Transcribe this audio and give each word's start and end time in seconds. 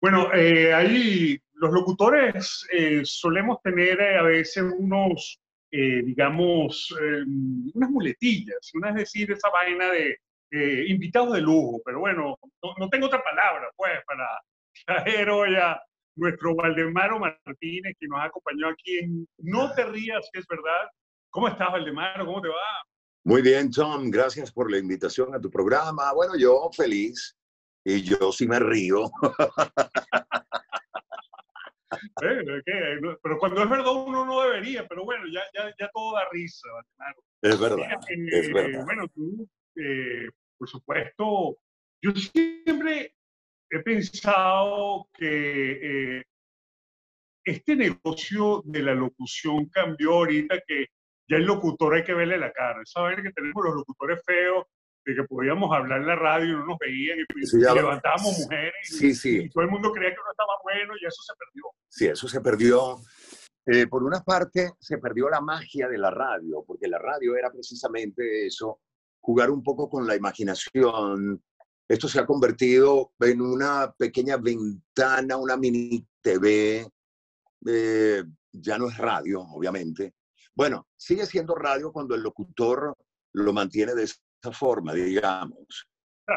Bueno, 0.00 0.32
eh, 0.32 0.72
ahí 0.72 1.38
los 1.54 1.72
locutores 1.72 2.66
eh, 2.72 3.02
solemos 3.04 3.60
tener 3.62 4.00
a 4.00 4.22
veces 4.22 4.64
unos, 4.78 5.38
digamos, 5.70 6.92
unas 7.74 7.90
muletillas, 7.90 8.70
una 8.74 8.88
es 8.88 8.96
decir, 8.96 9.30
esa 9.30 9.50
vaina 9.50 9.88
de 9.90 10.18
invitados 10.88 11.34
de 11.34 11.42
lujo, 11.42 11.80
pero 11.84 12.00
bueno, 12.00 12.36
no, 12.78 12.88
tengo 12.88 13.06
otra 13.06 13.22
palabra, 13.22 13.70
pues, 13.76 13.92
para 14.04 14.26
traer 14.84 15.30
hoy 15.30 15.54
a 15.54 15.80
nuestro 16.16 16.54
Valdemaro 16.54 17.18
Martínez, 17.18 17.94
que 17.98 18.08
nos 18.08 18.20
ha 18.20 18.24
acompañado 18.24 18.72
aquí 18.72 18.98
en 18.98 19.28
No 19.38 19.72
te 19.74 19.84
rías, 19.84 20.28
que 20.32 20.40
es 20.40 20.46
verdad. 20.46 20.88
¿Cómo 21.30 21.48
estás, 21.48 21.70
Valdemaro? 21.70 22.26
¿Cómo 22.26 22.42
te 22.42 22.48
va? 22.48 22.54
Muy 23.24 23.42
bien, 23.42 23.70
Tom. 23.70 24.10
Gracias 24.10 24.50
por 24.50 24.70
la 24.70 24.78
invitación 24.78 25.34
a 25.34 25.40
tu 25.40 25.50
programa. 25.50 26.12
Bueno, 26.12 26.36
yo 26.36 26.68
feliz 26.74 27.36
y 27.84 28.02
yo 28.02 28.32
sí 28.32 28.46
me 28.46 28.58
río. 28.58 29.04
Eh, 32.22 33.00
pero 33.22 33.38
cuando 33.38 33.62
es 33.62 33.68
verdad 33.68 33.92
uno 33.92 34.24
no 34.24 34.42
debería, 34.42 34.86
pero 34.86 35.04
bueno, 35.04 35.24
ya, 35.32 35.42
ya, 35.52 35.74
ya 35.78 35.90
todo 35.92 36.14
da 36.14 36.22
risa, 36.30 36.68
Valdemaro. 36.72 37.22
Es 37.42 37.60
verdad, 37.60 38.00
es 38.08 38.48
eh, 38.48 38.52
verdad. 38.52 38.84
Bueno, 38.84 39.08
tú, 39.08 39.48
eh, 39.76 40.28
por 40.56 40.68
supuesto, 40.68 41.58
yo 42.02 42.12
siempre 42.12 43.14
he 43.70 43.78
pensado 43.80 45.08
que 45.14 46.18
eh, 46.18 46.24
este 47.44 47.76
negocio 47.76 48.62
de 48.64 48.82
la 48.82 48.94
locución 48.94 49.66
cambió 49.66 50.14
ahorita 50.14 50.60
que 50.66 50.86
ya 51.28 51.36
el 51.36 51.44
locutor 51.44 51.94
hay 51.94 52.04
que 52.04 52.14
verle 52.14 52.38
la 52.38 52.52
cara. 52.52 52.80
Saber 52.84 53.22
que 53.22 53.32
tenemos 53.32 53.64
los 53.64 53.74
locutores 53.74 54.20
feos, 54.24 54.66
de 55.04 55.14
que 55.14 55.24
podíamos 55.24 55.74
hablar 55.74 56.00
en 56.00 56.06
la 56.06 56.16
radio 56.16 56.50
y 56.50 56.56
no 56.56 56.66
nos 56.66 56.78
veían 56.78 57.18
y, 57.18 57.56
levantábamos 57.56 58.38
mujeres 58.38 58.74
sí, 58.82 59.14
sí. 59.14 59.42
y, 59.44 59.48
todo 59.50 59.64
el 59.64 59.70
mundo 59.70 59.90
creía 59.92 60.10
que 60.10 60.20
uno 60.20 60.30
estaba 60.30 60.52
bueno 60.62 60.94
y 61.00 61.06
eso 61.06 61.22
se 61.22 61.32
perdió. 61.38 61.64
Sí, 61.88 62.06
eso 62.06 62.28
se 62.28 62.40
perdió. 62.40 62.96
Eh, 63.66 63.86
por 63.86 64.02
una 64.02 64.20
parte, 64.20 64.72
se 64.78 64.98
perdió 64.98 65.28
la 65.28 65.40
magia 65.40 65.88
de 65.88 65.98
la 65.98 66.10
radio, 66.10 66.64
porque 66.66 66.88
la 66.88 66.98
radio 66.98 67.36
era 67.36 67.50
precisamente 67.50 68.46
eso, 68.46 68.80
jugar 69.20 69.50
un 69.50 69.62
poco 69.62 69.88
con 69.88 70.06
la 70.06 70.16
imaginación, 70.16 71.42
esto 71.90 72.06
se 72.06 72.20
ha 72.20 72.24
convertido 72.24 73.14
en 73.18 73.40
una 73.40 73.92
pequeña 73.98 74.36
ventana, 74.36 75.36
una 75.36 75.56
mini 75.56 76.06
TV. 76.20 76.88
Eh, 77.66 78.24
ya 78.52 78.78
no 78.78 78.88
es 78.88 78.96
radio, 78.96 79.40
obviamente. 79.40 80.14
Bueno, 80.54 80.86
sigue 80.96 81.26
siendo 81.26 81.56
radio 81.56 81.92
cuando 81.92 82.14
el 82.14 82.22
locutor 82.22 82.96
lo 83.32 83.52
mantiene 83.52 83.96
de 83.96 84.04
esa 84.42 84.52
forma, 84.52 84.94
digamos, 84.94 85.88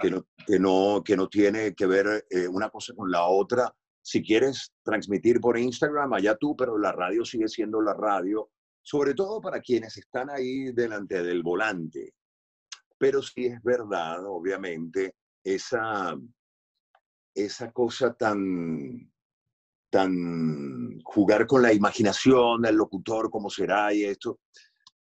que 0.02 0.10
no, 0.10 0.26
que 0.46 0.60
no, 0.60 1.02
que 1.04 1.16
no 1.16 1.28
tiene 1.28 1.74
que 1.74 1.86
ver 1.86 2.26
eh, 2.30 2.48
una 2.48 2.70
cosa 2.70 2.94
con 2.94 3.10
la 3.10 3.26
otra. 3.26 3.74
Si 4.02 4.22
quieres 4.22 4.74
transmitir 4.84 5.40
por 5.40 5.58
Instagram, 5.58 6.14
allá 6.14 6.36
tú, 6.36 6.56
pero 6.56 6.78
la 6.78 6.92
radio 6.92 7.24
sigue 7.24 7.48
siendo 7.48 7.82
la 7.82 7.94
radio, 7.94 8.50
sobre 8.82 9.14
todo 9.14 9.40
para 9.40 9.62
quienes 9.62 9.98
están 9.98 10.30
ahí 10.30 10.72
delante 10.74 11.24
del 11.24 11.42
volante. 11.42 12.14
Pero 12.98 13.22
sí 13.22 13.46
es 13.46 13.62
verdad, 13.64 14.26
obviamente, 14.26 15.16
esa, 15.44 16.18
esa 17.34 17.72
cosa 17.72 18.14
tan, 18.14 19.10
tan 19.90 21.00
jugar 21.04 21.48
con 21.48 21.62
la 21.62 21.72
imaginación 21.72 22.62
del 22.62 22.76
locutor, 22.76 23.30
cómo 23.30 23.50
será 23.50 23.94
y 23.94 24.04
esto, 24.04 24.40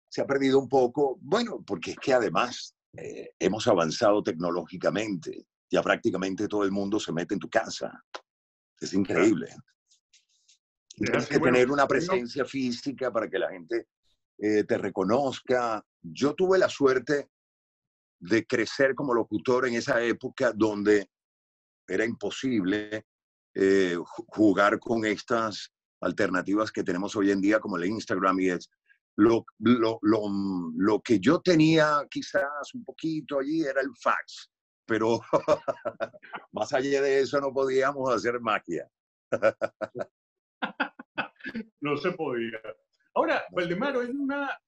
se 0.08 0.22
ha 0.22 0.28
perdido 0.28 0.60
un 0.60 0.68
poco, 0.68 1.18
bueno, 1.22 1.64
porque 1.66 1.92
es 1.92 1.98
que 1.98 2.14
además 2.14 2.76
eh, 2.94 3.32
hemos 3.40 3.68
avanzado 3.68 4.22
tecnológicamente, 4.22 5.46
ya 5.70 5.82
prácticamente 5.82 6.48
todo 6.48 6.64
el 6.64 6.72
mundo 6.72 7.00
se 7.00 7.14
mete 7.14 7.34
en 7.36 7.40
tu 7.40 7.50
casa, 7.50 8.04
es 8.80 8.94
increíble. 8.94 9.56
Tienes 10.96 11.28
que 11.28 11.40
tener 11.40 11.72
una 11.72 11.88
presencia 11.88 12.46
física 12.46 13.12
para 13.12 13.30
que 13.30 13.40
la 13.40 13.50
gente 13.50 13.88
eh, 14.38 14.64
te 14.66 14.78
reconozca. 14.78 15.84
Yo 16.02 16.36
tuve 16.36 16.58
la 16.58 16.68
suerte 16.68 17.30
de 18.20 18.46
crecer 18.46 18.94
como 18.94 19.14
locutor 19.14 19.68
en 19.68 19.76
esa 19.76 20.02
época 20.04 20.52
donde 20.52 21.10
era 21.88 22.06
imposible 22.06 23.06
eh, 23.54 23.98
jugar 24.28 24.80
con 24.80 25.06
estas 25.06 25.72
alternativas 26.02 26.72
que 26.72 26.84
tenemos 26.84 27.16
hoy 27.16 27.32
en 27.32 27.42
día 27.42 27.60
como 27.60 27.78
el 27.78 27.86
Instagram 27.86 28.40
y 28.40 28.50
es 28.50 28.70
lo, 29.18 29.46
lo, 29.60 30.00
lo, 30.02 30.22
lo 30.76 31.02
que 31.02 31.20
yo 31.20 31.42
tenía 31.42 32.06
quizás 32.10 32.74
un 32.74 32.84
poquito 32.84 33.40
allí 33.40 33.64
era 33.64 33.82
el 33.82 33.92
fax, 34.02 34.50
pero 34.86 35.20
más 36.52 36.74
allá 36.74 37.02
de 37.02 37.22
eso 37.22 37.40
no 37.40 37.54
podíamos 37.54 38.14
hacer 38.14 38.40
magia. 38.40 38.90
no 41.82 41.98
se 41.98 42.12
podía. 42.12 42.60
Ahora, 43.14 43.44
Valdemaro, 43.52 44.02
hay 44.02 44.10
una, 44.10 44.60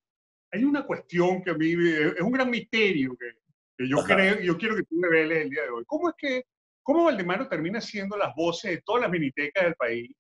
hay 0.52 0.64
una 0.64 0.86
cuestión 0.86 1.42
que 1.42 1.52
a 1.52 1.56
mí 1.56 1.74
es 1.74 2.22
un 2.22 2.32
gran 2.32 2.50
misterio 2.50 3.16
que, 3.18 3.86
yo 3.88 3.98
creo, 4.04 4.40
yo 4.40 4.58
quiero 4.58 4.76
que 4.76 4.84
tú 4.84 4.96
me 4.96 5.10
veas 5.10 5.32
el 5.32 5.50
día 5.50 5.64
de 5.64 5.70
hoy. 5.70 5.84
¿Cómo 5.86 6.10
es 6.10 6.16
que, 6.18 6.46
cómo 6.84 7.06
Valdemaro 7.06 7.48
termina 7.48 7.82
siendo 7.82 8.16
las 8.18 8.36
voces 8.36 8.72
de 8.72 8.82
todas 8.82 9.02
las 9.04 9.12
minitecas 9.12 9.64
del 9.64 9.76
país? 9.76 10.12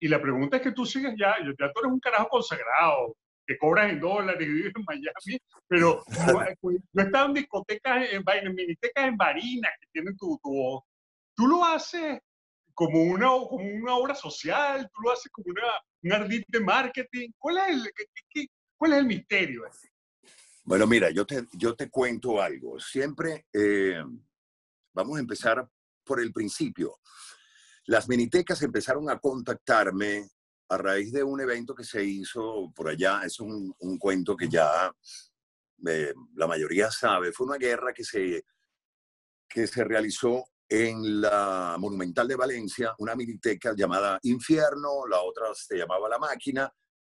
Y 0.00 0.08
la 0.08 0.20
pregunta 0.20 0.56
es 0.56 0.62
que 0.62 0.72
tú 0.72 0.84
sigues 0.84 1.14
ya, 1.18 1.36
ya 1.38 1.72
tú 1.72 1.80
eres 1.80 1.92
un 1.92 2.00
carajo 2.00 2.28
consagrado, 2.28 3.16
que 3.46 3.58
cobras 3.58 3.90
en 3.90 4.00
dólares 4.00 4.46
y 4.46 4.50
vives 4.50 4.72
en 4.74 4.84
Miami, 4.84 5.40
pero 5.68 6.04
yo, 6.10 6.40
he 6.94 7.02
estado 7.02 7.26
en 7.26 7.34
discotecas, 7.34 8.08
en, 8.10 8.24
en 8.26 8.54
minitecas 8.54 9.06
en 9.06 9.16
Barinas 9.16 9.72
que 9.80 9.86
tienen 9.92 10.16
tu, 10.16 10.38
tu 10.42 10.50
voz. 10.50 10.82
Tú 11.34 11.46
lo 11.46 11.64
haces 11.64 12.20
como 12.74 13.02
una, 13.02 13.26
como 13.26 13.64
una 13.64 13.94
obra 13.96 14.14
social, 14.14 14.88
tú 14.92 15.02
lo 15.02 15.12
haces 15.12 15.30
como 15.30 15.46
una, 15.50 15.62
un 16.02 16.12
ardid 16.12 16.42
de 16.48 16.60
marketing. 16.60 17.30
¿Cuál 17.38 17.58
es 17.58 17.68
el, 17.68 17.92
qué, 18.30 18.46
cuál 18.76 18.92
es 18.92 18.98
el 18.98 19.06
misterio? 19.06 19.62
Bueno, 20.64 20.86
mira, 20.86 21.10
yo 21.10 21.26
te, 21.26 21.46
yo 21.52 21.74
te 21.74 21.90
cuento 21.90 22.40
algo. 22.40 22.80
Siempre 22.80 23.46
eh, 23.52 24.02
vamos 24.92 25.16
a 25.16 25.20
empezar 25.20 25.68
por 26.04 26.20
el 26.20 26.32
principio. 26.32 26.98
Las 27.86 28.08
minitecas 28.08 28.62
empezaron 28.62 29.10
a 29.10 29.18
contactarme 29.18 30.30
a 30.68 30.78
raíz 30.78 31.12
de 31.12 31.22
un 31.22 31.40
evento 31.40 31.74
que 31.74 31.84
se 31.84 32.04
hizo 32.04 32.72
por 32.74 32.88
allá. 32.88 33.22
Es 33.24 33.40
un, 33.40 33.74
cuento 33.98 34.36
que 34.36 34.48
ya 34.48 34.92
eh, 35.86 36.14
la 36.34 36.46
mayoría 36.46 36.90
sabe. 36.90 37.32
Fue 37.32 37.46
una 37.46 37.56
guerra 37.56 37.92
que 37.92 38.04
se, 38.04 38.44
que 39.48 39.66
se 39.66 39.84
realizó 39.84 40.44
en 40.68 41.20
la 41.20 41.76
Monumental 41.78 42.26
de 42.26 42.36
Valencia, 42.36 42.94
una 42.98 43.14
miniteca 43.14 43.74
llamada 43.76 44.18
Infierno, 44.22 45.06
la 45.06 45.20
otra 45.20 45.54
se 45.54 45.76
llamaba 45.76 46.08
La 46.08 46.18
Máquina, 46.18 46.72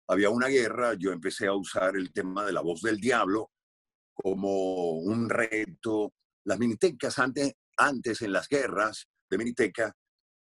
había 0.09 0.31
una 0.31 0.49
guerra, 0.49 0.95
yo 0.95 1.13
empecé 1.13 1.47
a 1.47 1.55
usar 1.55 1.97
el 1.97 2.13
tema 2.13 2.45
de 2.45 2.53
la 2.53 2.61
voz 2.61 2.81
del 2.83 3.01
diablo 3.01 3.51
como 4.15 4.93
un 4.99 5.29
reto. 5.29 6.13
Las 6.45 6.59
minitecas 6.59 7.19
antes, 7.19 7.55
antes 7.77 8.23
en 8.23 8.33
las 8.33 8.49
guerras 8.49 9.09
de 9.29 9.39
miniteca 9.39 9.97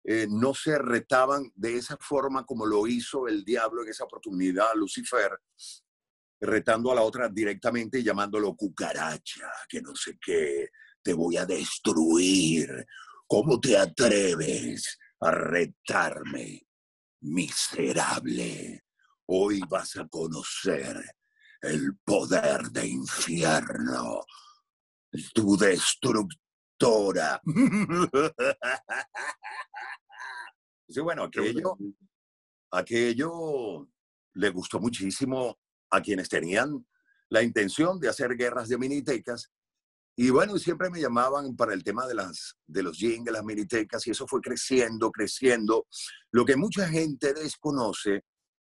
eh, 0.09 0.29
no 0.31 0.55
se 0.55 0.79
retaban 0.79 1.51
de 1.57 1.79
esa 1.79 1.97
forma 1.97 2.47
como 2.47 2.65
lo 2.65 2.87
hizo 2.87 3.27
el 3.27 3.45
diablo 3.45 3.83
en 3.83 3.89
esa 3.89 4.05
oportunidad, 4.05 4.69
Lucifer, 4.77 5.33
retando 6.41 6.93
a 6.93 6.95
la 6.95 7.03
otra 7.03 7.29
directamente 7.29 7.99
y 7.99 8.05
llamándolo 8.05 8.55
cucaracha, 8.55 9.51
que 9.69 9.83
no 9.83 9.97
sé 9.97 10.17
qué, 10.25 10.71
te 11.03 11.13
voy 11.13 11.37
a 11.37 11.45
destruir. 11.45 12.87
¿Cómo 13.27 13.59
te 13.59 13.77
atreves 13.77 14.97
a 15.21 15.33
retarme, 15.33 16.69
miserable? 17.23 18.85
Hoy 19.27 19.61
vas 19.69 19.97
a 19.97 20.07
conocer 20.07 21.05
el 21.63 21.97
poder 22.05 22.71
de 22.71 22.87
infierno, 22.87 24.21
tu 25.35 25.57
destructora. 25.57 27.41
Sí, 30.97 31.03
bueno, 31.03 31.25
aquello, 31.25 31.77
aquello 32.71 33.87
le 34.33 34.49
gustó 34.49 34.81
muchísimo 34.81 35.59
a 35.91 36.01
quienes 36.01 36.31
tenían 36.31 36.87
la 37.29 37.43
intención 37.43 38.01
de 38.01 38.09
hacer 38.09 38.35
guerras 38.35 38.71
de 38.71 38.79
minitecas. 38.79 39.53
Y 40.17 40.31
bueno, 40.31 40.57
siempre 40.57 40.89
me 40.89 40.99
llamaban 40.99 41.55
para 41.55 41.75
el 41.75 41.85
tema 41.85 42.07
de, 42.07 42.15
las, 42.15 42.57
de 42.67 42.83
los 42.83 42.97
jingles, 42.97 43.31
las 43.31 43.45
minitecas, 43.45 44.07
y 44.07 44.13
eso 44.13 44.27
fue 44.27 44.41
creciendo, 44.41 45.11
creciendo. 45.11 45.87
Lo 46.31 46.47
que 46.47 46.57
mucha 46.57 46.89
gente 46.89 47.35
desconoce 47.35 48.25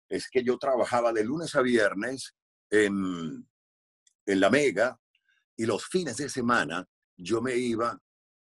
es 0.09 0.29
que 0.29 0.43
yo 0.43 0.59
trabajaba 0.59 1.13
de 1.13 1.23
lunes 1.23 1.55
a 1.55 1.63
viernes 1.63 2.35
en, 2.69 3.49
en 4.27 4.41
La 4.41 4.51
Mega 4.51 4.99
y 5.57 5.67
los 5.67 5.87
fines 5.87 6.17
de 6.17 6.29
semana 6.29 6.85
yo 7.17 7.41
me 7.41 7.55
iba 7.55 7.97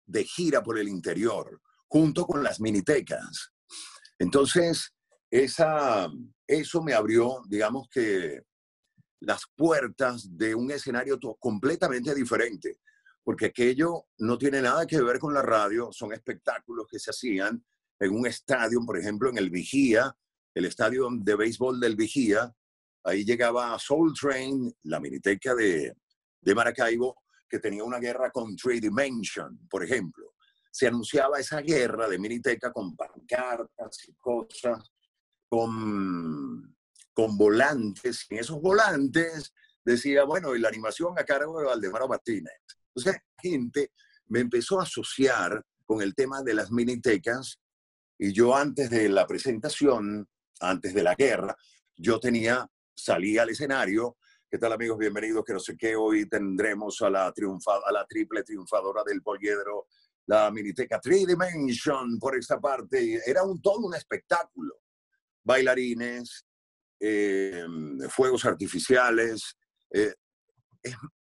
de 0.06 0.24
gira 0.24 0.64
por 0.64 0.80
el 0.80 0.88
interior 0.88 1.60
junto 1.90 2.26
con 2.26 2.44
las 2.44 2.62
minitecas. 2.62 3.52
Entonces, 4.18 4.94
esa, 5.30 6.10
eso 6.48 6.82
me 6.82 6.94
abrió, 6.94 7.42
digamos 7.48 7.90
que, 7.90 8.42
las 9.22 9.44
puertas 9.56 10.38
de 10.38 10.56
un 10.56 10.72
escenario 10.72 11.20
completamente 11.40 12.16
diferente, 12.16 12.80
porque 13.24 13.48
aquello 13.48 14.06
no 14.18 14.38
tiene 14.38 14.62
nada 14.62 14.86
que 14.88 15.02
ver 15.02 15.20
con 15.20 15.34
la 15.34 15.42
radio, 15.42 15.90
son 15.92 16.14
espectáculos 16.14 16.88
que 16.90 17.00
se 17.00 17.12
hacían 17.12 17.64
en 18.00 18.16
un 18.16 18.26
estadio, 18.26 18.80
por 18.86 18.98
ejemplo, 18.98 19.30
en 19.30 19.38
el 19.38 19.50
Vigía, 19.50 20.16
el 20.54 20.66
estadio 20.66 21.10
de 21.12 21.36
béisbol 21.36 21.80
del 21.80 21.96
Vigía, 21.96 22.54
ahí 23.04 23.26
llegaba 23.26 23.78
Soul 23.78 24.14
Train, 24.14 24.74
la 24.84 25.00
miniteca 25.00 25.54
de, 25.54 25.94
de 26.42 26.56
Maracaibo, 26.56 27.16
que 27.50 27.60
tenía 27.60 27.84
una 27.84 28.00
guerra 28.00 28.32
con 28.32 28.56
Three 28.56 28.80
Dimension, 28.80 29.68
por 29.70 29.84
ejemplo. 29.84 30.29
Se 30.72 30.88
anunciaba 30.88 31.40
esa 31.40 31.62
guerra 31.62 32.08
de 32.08 32.20
miniteca 32.20 32.72
con 32.72 32.96
pancartas 32.96 34.08
y 34.08 34.14
cosas, 34.14 34.92
con, 35.48 36.76
con 37.14 37.38
volantes, 37.38 38.26
y 38.30 38.38
esos 38.38 38.62
volantes 38.62 39.54
decía, 39.84 40.24
bueno, 40.24 40.56
y 40.56 40.60
la 40.60 40.70
animación 40.70 41.18
a 41.18 41.24
cargo 41.24 41.60
de 41.60 41.66
Valdemaro 41.66 42.08
Martínez. 42.08 42.54
Entonces, 42.88 43.14
la 43.14 43.42
gente 43.42 43.92
me 44.28 44.40
empezó 44.40 44.80
a 44.80 44.84
asociar 44.84 45.64
con 45.86 46.02
el 46.02 46.14
tema 46.14 46.44
de 46.44 46.54
las 46.54 46.72
minitecas 46.72 47.60
y 48.18 48.34
yo 48.34 48.56
antes 48.56 48.90
de 48.90 49.10
la 49.10 49.26
presentación, 49.26 50.28
antes 50.60 50.94
de 50.94 51.04
la 51.04 51.16
guerra, 51.16 51.56
yo 51.96 52.20
tenía, 52.20 52.70
salía 52.94 53.44
al 53.44 53.50
escenario, 53.50 54.18
¿qué 54.50 54.58
tal 54.58 54.74
amigos? 54.74 54.98
Bienvenidos, 54.98 55.44
que 55.46 55.54
no 55.54 55.60
sé 55.60 55.78
qué, 55.78 55.96
hoy 55.96 56.28
tendremos 56.28 57.02
a 57.02 57.10
la, 57.10 57.32
triunfa, 57.32 57.80
a 57.86 57.92
la 57.92 58.06
triple 58.06 58.44
triunfadora 58.44 59.04
del 59.06 59.22
poliedro, 59.22 59.88
la 60.30 60.52
miniteca 60.52 61.00
Three 61.00 61.26
Dimension 61.26 62.20
por 62.20 62.38
esta 62.38 62.60
parte. 62.60 63.20
Era 63.26 63.42
un 63.42 63.60
todo 63.60 63.88
un 63.88 63.96
espectáculo. 63.96 64.76
Bailarines, 65.44 66.46
eh, 67.00 67.66
fuegos 68.10 68.46
artificiales, 68.46 69.58
eh, 69.90 70.14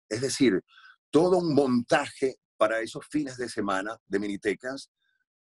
es, 0.08 0.20
decir, 0.20 0.60
todo 1.08 1.38
un 1.38 1.54
montaje 1.54 2.40
para 2.56 2.80
esos 2.80 3.06
fines 3.06 3.36
de 3.36 3.48
semana 3.48 3.96
de 4.06 4.18
minitecas 4.18 4.90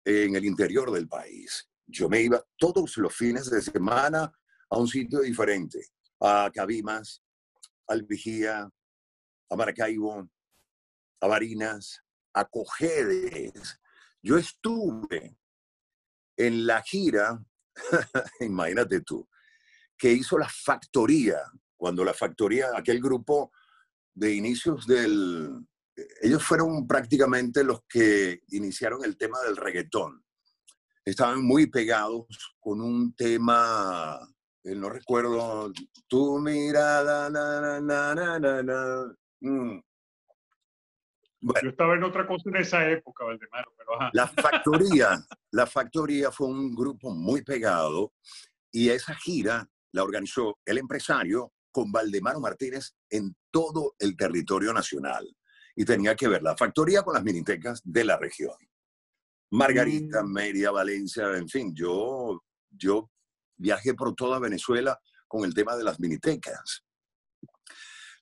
en 0.04 0.36
el 0.36 0.44
interior 0.44 0.92
del 0.92 1.08
país. 1.08 1.68
Yo 1.86 2.08
me 2.08 2.20
iba 2.20 2.44
todos 2.56 2.96
los 2.98 3.16
fines 3.16 3.50
de 3.50 3.62
semana 3.62 4.32
a 4.70 4.78
un 4.78 4.86
sitio 4.86 5.20
diferente, 5.20 5.80
a 6.20 6.52
Cabimas, 6.54 7.20
al 7.88 8.04
Vigía, 8.04 8.70
a 9.50 9.56
Maracaibo, 9.56 10.28
a 11.20 11.26
Barinas, 11.26 12.05
a. 12.42 13.80
Yo 14.22 14.36
estuve 14.36 15.36
en 16.36 16.66
la 16.66 16.82
gira, 16.82 17.42
imagínate 18.40 19.00
tú, 19.00 19.28
que 19.96 20.12
hizo 20.12 20.38
la 20.38 20.48
factoría, 20.48 21.38
cuando 21.76 22.04
la 22.04 22.14
factoría, 22.14 22.68
aquel 22.74 23.00
grupo 23.00 23.52
de 24.14 24.34
inicios 24.34 24.86
del... 24.86 25.66
Ellos 26.20 26.42
fueron 26.42 26.86
prácticamente 26.86 27.64
los 27.64 27.80
que 27.88 28.42
iniciaron 28.48 29.02
el 29.04 29.16
tema 29.16 29.40
del 29.42 29.56
reggaetón. 29.56 30.22
Estaban 31.04 31.42
muy 31.42 31.66
pegados 31.68 32.26
con 32.58 32.82
un 32.82 33.14
tema, 33.14 34.18
eh, 34.64 34.74
no 34.74 34.90
recuerdo, 34.90 35.72
tu 36.06 36.38
mirada, 36.38 37.30
na, 37.30 37.80
na, 37.80 39.16
mm. 41.40 41.52
Yo 41.62 41.70
estaba 41.70 41.94
en 41.94 42.04
otra 42.04 42.26
cosa 42.26 42.48
en 42.50 42.56
esa 42.56 42.88
época, 42.88 43.24
Valdemaro, 43.24 43.72
pero 43.76 44.10
La 44.12 44.26
factoría, 44.26 45.18
la 45.52 45.66
factoría 45.66 46.30
fue 46.30 46.48
un 46.48 46.74
grupo 46.74 47.10
muy 47.14 47.42
pegado 47.42 48.12
y 48.70 48.90
esa 48.90 49.14
gira 49.14 49.68
la 49.92 50.02
organizó 50.04 50.58
el 50.64 50.78
empresario 50.78 51.52
con 51.70 51.92
Valdemaro 51.92 52.40
Martínez 52.40 52.94
en 53.10 53.34
todo 53.50 53.94
el 53.98 54.16
territorio 54.16 54.72
nacional. 54.72 55.26
Y 55.74 55.84
tenía 55.84 56.14
que 56.14 56.28
ver 56.28 56.42
la 56.42 56.56
factoría 56.56 57.02
con 57.02 57.14
las 57.14 57.22
minitecas 57.22 57.82
de 57.84 58.04
la 58.04 58.16
región. 58.16 58.56
Margarita, 59.50 60.22
mm. 60.22 60.32
Mérida, 60.32 60.70
Valencia, 60.70 61.36
en 61.36 61.48
fin, 61.48 61.74
yo, 61.74 62.42
yo 62.70 63.10
viajé 63.56 63.94
por 63.94 64.14
toda 64.14 64.38
Venezuela 64.38 64.98
con 65.28 65.44
el 65.44 65.54
tema 65.54 65.76
de 65.76 65.84
las 65.84 66.00
minitecas. 66.00 66.84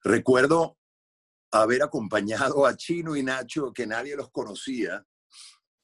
Recuerdo 0.02 0.76
haber 1.62 1.83
acompañado 1.83 2.67
a 2.67 2.77
Chino 2.77 3.17
y 3.17 3.23
Nacho, 3.23 3.73
que 3.73 3.87
nadie 3.87 4.17
los 4.17 4.31
conocía, 4.31 5.05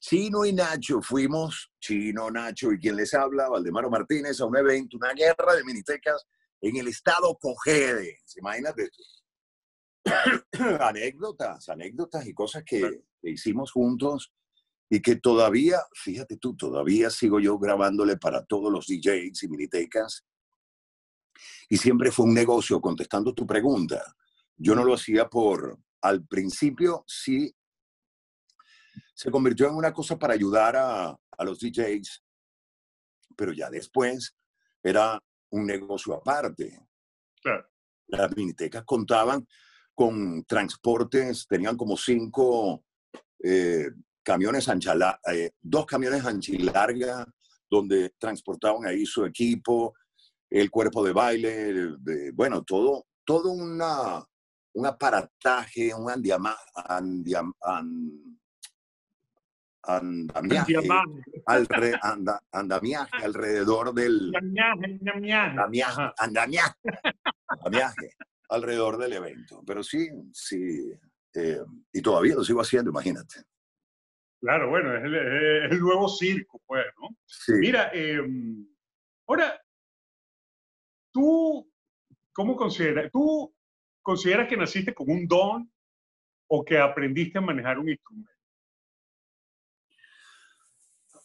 Chino 0.00 0.46
y 0.46 0.52
Nacho 0.52 1.02
fuimos, 1.02 1.70
Chino, 1.78 2.30
Nacho 2.30 2.72
y 2.72 2.78
quien 2.78 2.96
les 2.96 3.12
habla, 3.12 3.48
Valdemaro 3.48 3.90
Martínez, 3.90 4.40
a 4.40 4.46
un 4.46 4.56
evento, 4.56 4.96
una 4.96 5.12
guerra 5.12 5.54
de 5.54 5.64
minitecas 5.64 6.26
en 6.60 6.76
el 6.76 6.88
estado 6.88 7.36
Cojedes. 7.38 8.34
Imagínate 8.36 8.88
anécdotas, 10.80 11.68
anécdotas 11.68 12.26
y 12.26 12.32
cosas 12.32 12.64
que, 12.64 13.02
hicimos 13.22 13.70
juntos 13.72 14.32
y 14.88 15.02
que 15.02 15.16
todavía, 15.16 15.78
fíjate 15.94 16.38
tú, 16.38 16.56
todavía 16.56 17.10
sigo 17.10 17.38
yo 17.38 17.58
grabándole 17.58 18.16
para 18.16 18.44
todos 18.46 18.72
los 18.72 18.86
DJs 18.86 19.42
y 19.42 19.48
minitecas. 19.48 20.24
Y 21.68 21.76
siempre 21.76 22.10
fue 22.10 22.24
un 22.24 22.34
negocio, 22.34 22.80
contestando 22.80 23.34
tu 23.34 23.46
pregunta. 23.46 24.16
Yo 24.62 24.74
no 24.74 24.84
lo 24.84 24.94
hacía 24.94 25.26
por, 25.26 25.78
al 26.02 26.26
principio 26.26 27.02
sí 27.06 27.54
se 29.14 29.30
convirtió 29.30 29.68
en 29.68 29.74
una 29.74 29.92
cosa 29.92 30.18
para 30.18 30.34
ayudar 30.34 30.76
a, 30.76 31.16
los 31.44 31.58
DJs, 31.58 32.22
pero 33.34 33.54
ya 33.54 33.70
después 33.70 34.36
era 34.82 35.18
un 35.50 35.64
negocio 35.64 36.12
aparte. 36.12 36.78
Las 38.08 38.36
minitecas 38.36 38.84
contaban 38.84 39.46
con 39.94 40.44
transportes, 40.44 41.46
tenían 41.46 41.78
como 41.78 41.96
cinco 41.96 42.84
eh, 43.42 43.90
camiones 44.22 44.68
ancha, 44.68 44.94
eh, 45.32 45.52
dos 45.58 45.86
camiones 45.86 46.26
anchilarga 46.26 47.26
donde 47.70 48.10
transportaban 48.18 48.84
ahí 48.84 49.06
su 49.06 49.24
equipo, 49.24 49.94
el 50.50 50.70
cuerpo 50.70 51.02
de 51.02 51.12
baile, 51.12 51.96
bueno, 52.34 52.62
todo, 52.64 53.06
todo 53.24 53.50
una, 53.52 54.22
un 54.72 54.86
aparataje, 54.86 55.94
un 55.94 56.10
andiama, 56.10 56.56
andiam, 56.74 57.52
andamiaje, 59.82 60.74
alre, 61.46 61.98
anda, 62.02 62.40
andamiaje 62.52 63.24
alrededor 63.24 63.92
del... 63.94 64.32
Andamiaje, 64.34 66.12
andamiaje, 66.18 66.74
andamiaje, 67.48 68.14
alrededor 68.48 68.98
del 68.98 69.12
evento. 69.14 69.62
Pero 69.66 69.82
sí, 69.82 70.08
sí, 70.32 70.92
eh, 71.34 71.60
y 71.92 72.02
todavía 72.02 72.34
lo 72.34 72.44
sigo 72.44 72.60
haciendo, 72.60 72.90
imagínate. 72.90 73.42
Claro, 74.40 74.70
bueno, 74.70 74.96
es 74.96 75.04
el, 75.04 75.80
nuevo 75.80 76.08
circo, 76.08 76.62
pues, 76.66 76.86
¿no? 76.98 77.08
Mira, 77.58 77.90
em, 77.92 78.66
ahora, 79.26 79.60
tú, 81.12 81.70
¿cómo 82.32 82.56
consideras? 82.56 83.10
¿Tú 83.12 83.54
consideras 84.02 84.48
que 84.48 84.56
naciste 84.56 84.94
con 84.94 85.10
un 85.10 85.26
don 85.26 85.72
o 86.48 86.64
que 86.64 86.78
aprendiste 86.78 87.38
a 87.38 87.42
manejar 87.42 87.78
un 87.78 87.88
instrumento? 87.88 88.30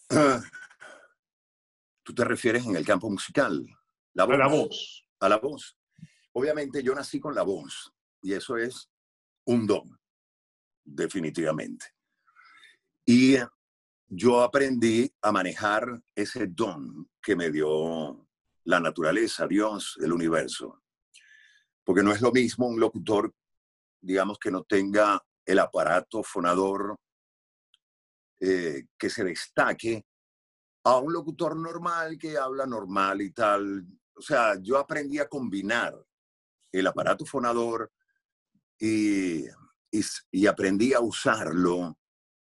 Tú 2.03 2.13
te 2.13 2.23
refieres 2.23 2.65
en 2.65 2.75
el 2.75 2.85
campo 2.85 3.09
musical. 3.09 3.65
La 4.13 4.25
voz. 4.25 4.35
A 4.35 4.37
la 4.37 4.47
voz. 4.47 5.07
A 5.19 5.29
la 5.29 5.37
voz. 5.37 5.77
Obviamente 6.33 6.83
yo 6.83 6.93
nací 6.93 7.19
con 7.19 7.33
la 7.33 7.43
voz 7.43 7.93
y 8.21 8.33
eso 8.33 8.57
es 8.57 8.91
un 9.45 9.65
don, 9.65 9.97
definitivamente. 10.83 11.87
Y 13.05 13.37
yo 14.07 14.41
aprendí 14.41 15.11
a 15.21 15.31
manejar 15.31 16.01
ese 16.13 16.47
don 16.47 17.09
que 17.21 17.35
me 17.35 17.51
dio 17.51 18.27
la 18.65 18.79
naturaleza, 18.79 19.47
Dios, 19.47 19.97
el 20.01 20.11
universo. 20.11 20.83
Porque 21.85 22.03
no 22.03 22.11
es 22.11 22.19
lo 22.19 22.31
mismo 22.31 22.67
un 22.67 22.79
locutor, 22.79 23.33
digamos, 24.01 24.37
que 24.39 24.51
no 24.51 24.63
tenga 24.63 25.23
el 25.45 25.59
aparato 25.59 26.23
fonador 26.23 26.97
eh, 28.41 28.87
que 28.97 29.09
se 29.09 29.23
destaque 29.23 30.05
a 30.83 30.97
un 30.97 31.13
locutor 31.13 31.55
normal 31.55 32.17
que 32.17 32.37
habla 32.37 32.65
normal 32.65 33.21
y 33.21 33.31
tal. 33.31 33.85
O 34.15 34.21
sea, 34.21 34.55
yo 34.61 34.77
aprendí 34.77 35.19
a 35.19 35.27
combinar 35.29 35.95
el 36.71 36.87
aparato 36.87 37.25
fonador 37.25 37.91
y, 38.77 39.45
y, 40.31 40.47
aprendí 40.47 40.93
a 40.93 40.99
usarlo, 40.99 41.97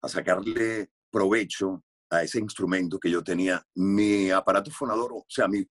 a 0.01 0.09
sacarle 0.09 0.91
provecho 1.09 1.83
a 2.09 2.23
ese 2.23 2.39
instrumento 2.39 2.99
que 2.99 3.09
yo 3.09 3.23
tenía. 3.23 3.65
Mi 3.75 4.29
aparato 4.31 4.71
fonador, 4.71 5.13
o 5.13 5.25
sea, 5.27 5.47
mi, 5.47 5.65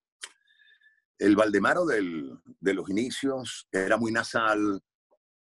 el 1.19 1.37
Valdemaro 1.37 1.85
del, 1.85 2.39
de 2.61 2.75
los 2.75 2.89
inicios 2.89 3.69
era 3.73 3.97
muy 3.97 4.13
nasal, 4.13 4.81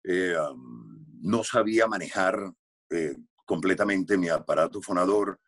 eh, 0.04 0.34
um, 0.38 1.04
no 1.22 1.42
sabía 1.42 1.86
manejar 1.86 2.52
eh, 2.90 3.16
completamente 3.44 4.16
mi 4.16 4.28
aparato 4.28 4.80
fonador 4.80 5.40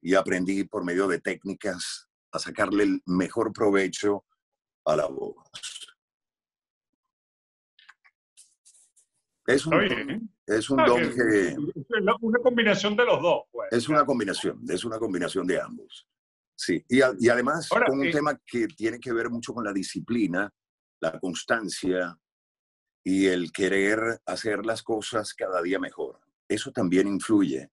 y 0.00 0.14
aprendí 0.14 0.64
por 0.64 0.84
medio 0.84 1.08
de 1.08 1.20
técnicas 1.20 2.08
a 2.32 2.38
sacarle 2.38 2.84
el 2.84 3.02
mejor 3.06 3.52
provecho 3.52 4.24
a 4.84 4.96
la 4.96 5.06
voz. 5.06 5.36
Es 9.46 9.66
un, 9.66 10.30
es 10.46 10.70
un 10.70 10.76
don 10.84 11.00
que... 11.00 11.48
Es 11.48 11.56
una 11.98 12.38
combinación 12.42 12.96
de 12.96 13.04
los 13.04 13.20
dos. 13.20 13.42
Pues. 13.50 13.72
Es 13.72 13.88
una 13.88 14.04
combinación, 14.04 14.60
es 14.68 14.84
una 14.84 14.98
combinación 14.98 15.46
de 15.46 15.60
ambos. 15.60 16.06
Sí, 16.64 16.84
y, 16.88 17.00
además 17.28 17.68
con 17.68 17.98
un 17.98 18.06
eh 18.06 18.12
tema 18.12 18.40
que 18.46 18.68
tiene 18.68 19.00
que 19.00 19.12
ver 19.12 19.28
mucho 19.30 19.52
con 19.52 19.64
la 19.64 19.72
disciplina, 19.72 20.48
la 21.00 21.18
constancia 21.18 22.16
y 23.02 23.26
el 23.26 23.50
querer 23.50 24.20
hacer 24.26 24.64
las 24.64 24.84
cosas 24.84 25.34
cada 25.34 25.60
día 25.60 25.80
mejor. 25.80 26.20
Eso 26.46 26.70
también 26.70 27.08
influye 27.08 27.72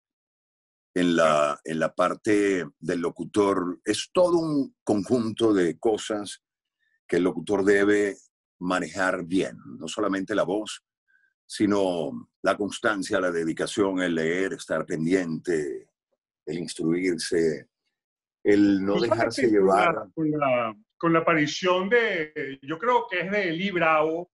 en 0.95 1.15
la, 1.15 1.61
en 1.63 1.77
la 1.77 1.93
parte 1.93 2.65
del 2.79 2.99
locutor. 2.99 3.79
Es 3.85 4.09
todo 4.11 4.39
un 4.39 4.75
conjunto 4.83 5.53
de 5.53 5.77
cosas 5.77 6.41
que 7.07 7.17
el 7.17 7.23
locutor 7.25 7.63
debe 7.63 8.17
manejar 8.57 9.23
bien, 9.23 9.59
no 9.77 9.87
solamente 9.87 10.33
la 10.33 10.43
voz, 10.43 10.83
sino 11.45 12.31
la 12.41 12.57
constancia, 12.57 13.19
la 13.19 13.29
dedicación, 13.29 14.01
el 14.01 14.15
leer, 14.15 14.53
estar 14.53 14.83
pendiente, 14.87 15.91
el 16.43 16.57
instruirse, 16.57 17.69
el 18.43 18.83
no 18.83 18.99
dejarse 18.99 19.47
llevar. 19.47 20.07
Con 20.97 21.13
la, 21.13 21.19
aparición 21.19 21.87
de, 21.89 22.59
yo 22.61 22.77
creo 22.77 23.07
que 23.09 23.21
es 23.21 23.31
de 23.31 23.49
Eli 23.49 23.71
Bravo, 23.71 24.31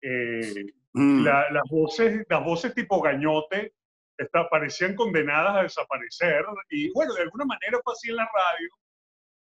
eh, 0.00 0.64
mm. 0.94 1.24
las, 1.24 1.62
voces, 1.70 2.24
las 2.28 2.42
voces 2.42 2.74
tipo 2.74 3.02
gañote 3.02 3.74
está, 4.16 4.48
parecían 4.48 4.94
condenadas 4.94 5.56
a 5.56 5.62
desaparecer 5.62 6.44
y 6.70 6.90
bueno, 6.92 7.12
de 7.14 7.22
alguna 7.22 7.44
manera 7.44 7.78
fue 7.84 7.92
así 7.92 8.08
en 8.08 8.16
la 8.16 8.24
radio, 8.24 8.68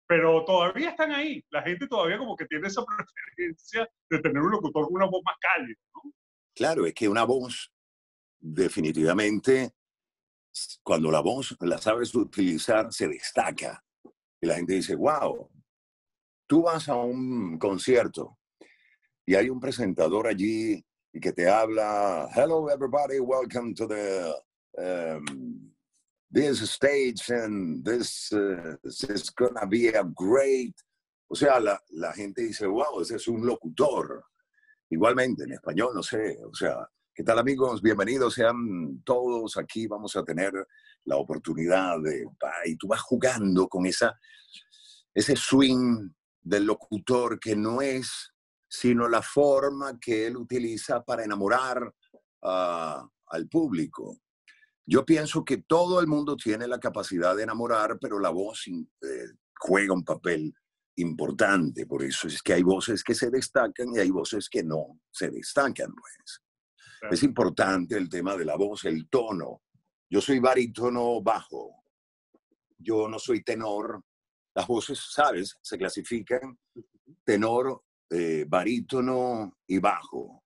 pero 0.07 0.45
todavía 0.45 0.91
están 0.91 1.13
ahí. 1.13 1.45
La 1.51 1.63
gente 1.63 1.87
todavía 1.87 2.19
como 2.19 2.37
que 2.37 2.47
tiene 2.47 2.69
esa 2.69 2.83
preferencia 3.37 3.89
de 4.09 4.19
tener 4.21 4.43
un 4.43 4.51
locutor 4.51 4.87
con 4.87 4.95
una 4.95 5.07
voz 5.07 5.23
más 5.25 5.37
cálida, 5.41 5.79
¿no? 5.95 6.13
Claro, 6.55 6.87
es 6.87 6.95
que 6.95 7.09
una 7.09 7.25
voz 7.25 7.73
definitivamente, 8.39 9.73
cuando 10.83 11.11
la 11.11 11.21
voz 11.21 11.57
la 11.61 11.79
sabes 11.79 12.15
utilizar, 12.15 12.93
se 12.93 13.09
destaca. 13.09 13.83
Y 14.43 14.49
la 14.49 14.57
gente 14.57 14.75
dice, 14.75 14.97
wow, 14.97 15.49
tú 16.49 16.63
vas 16.63 16.89
a 16.89 16.97
un 16.97 17.59
concierto 17.61 18.39
y 19.25 19.37
hay 19.37 19.49
un 19.49 19.61
presentador 19.61 20.27
allí 20.27 20.85
y 21.13 21.21
que 21.21 21.33
te 21.33 21.49
habla, 21.49 22.29
hello 22.35 22.69
everybody, 22.69 23.21
welcome 23.21 23.73
to 23.73 23.87
the 23.87 24.35
um, 24.79 25.73
this 26.29 26.61
stage 26.63 27.31
and 27.31 27.85
this, 27.85 28.33
uh, 28.33 28.75
this, 28.83 29.05
is 29.05 29.31
gonna 29.31 29.65
be 29.65 29.91
a 29.91 30.03
great. 30.03 30.75
O 31.29 31.37
sea, 31.37 31.61
la, 31.61 31.79
la 31.91 32.13
gente 32.13 32.43
dice, 32.43 32.67
wow, 32.67 33.01
ese 33.01 33.15
es 33.15 33.29
un 33.29 33.47
locutor. 33.47 34.25
Igualmente, 34.91 35.45
en 35.45 35.53
español, 35.53 35.93
no 35.95 36.03
sé, 36.03 36.37
o 36.45 36.53
sea, 36.53 36.89
¿qué 37.15 37.23
tal 37.23 37.39
amigos? 37.39 37.81
Bienvenidos 37.81 38.35
sean 38.35 39.03
todos. 39.05 39.57
Aquí 39.57 39.87
vamos 39.87 40.17
a 40.17 40.25
tener 40.25 40.53
la 41.05 41.17
oportunidad 41.17 42.01
de... 42.03 42.27
Y 42.67 42.77
tú 42.77 42.89
vas 42.89 43.01
jugando 43.01 43.69
con 43.69 43.87
esa, 43.87 44.19
ese 45.15 45.37
swing 45.37 46.11
del 46.41 46.65
locutor 46.65 47.39
que 47.39 47.55
no 47.57 47.81
es 47.81 48.33
sino 48.73 49.07
la 49.07 49.21
forma 49.21 50.01
que 50.01 50.27
él 50.27 50.39
utiliza 50.39 51.05
para 51.05 51.25
enamorar 51.25 51.93
al 52.41 53.49
público. 53.51 54.17
Yo 54.87 55.05
pienso 55.05 55.45
que 55.45 55.59
todo 55.59 56.01
el 56.01 56.07
mundo 56.07 56.37
tiene 56.37 56.67
la 56.67 56.81
capacidad 56.81 57.37
de 57.37 57.43
enamorar, 57.43 57.99
pero 58.01 58.19
la 58.19 58.31
voz 58.31 58.67
eh, 58.67 59.27
juega 59.59 59.93
un 59.93 60.05
papel 60.05 60.55
importante. 60.97 61.85
Por 61.85 62.03
eso 62.03 62.29
es 62.29 62.43
que 62.43 62.55
hay 62.55 62.63
voces 62.63 63.05
que 63.05 63.15
se 63.15 63.31
destacan 63.31 63.95
y 63.95 63.99
hay 63.99 64.11
voces 64.11 64.49
que 64.49 64.65
no 64.65 64.99
se 65.11 65.29
destacan. 65.29 65.93
Pues. 65.95 67.13
Es 67.13 67.23
importante 67.23 67.99
el 67.99 68.09
tema 68.09 68.37
de 68.37 68.47
la 68.47 68.57
voz, 68.57 68.87
el 68.87 69.07
tono. 69.11 69.61
Yo 70.13 70.21
soy 70.21 70.41
barítono 70.41 71.23
bajo. 71.23 71.85
Yo 72.77 73.09
no 73.09 73.19
soy 73.19 73.43
tenor. 73.43 74.05
Las 74.55 74.67
voces, 74.67 75.01
¿sabes? 75.11 75.57
Se 75.63 75.79
clasifican 75.79 76.59
tenor, 77.25 77.83
eh, 78.11 78.45
barítono 78.47 79.57
y 79.67 79.79
bajo. 79.79 80.45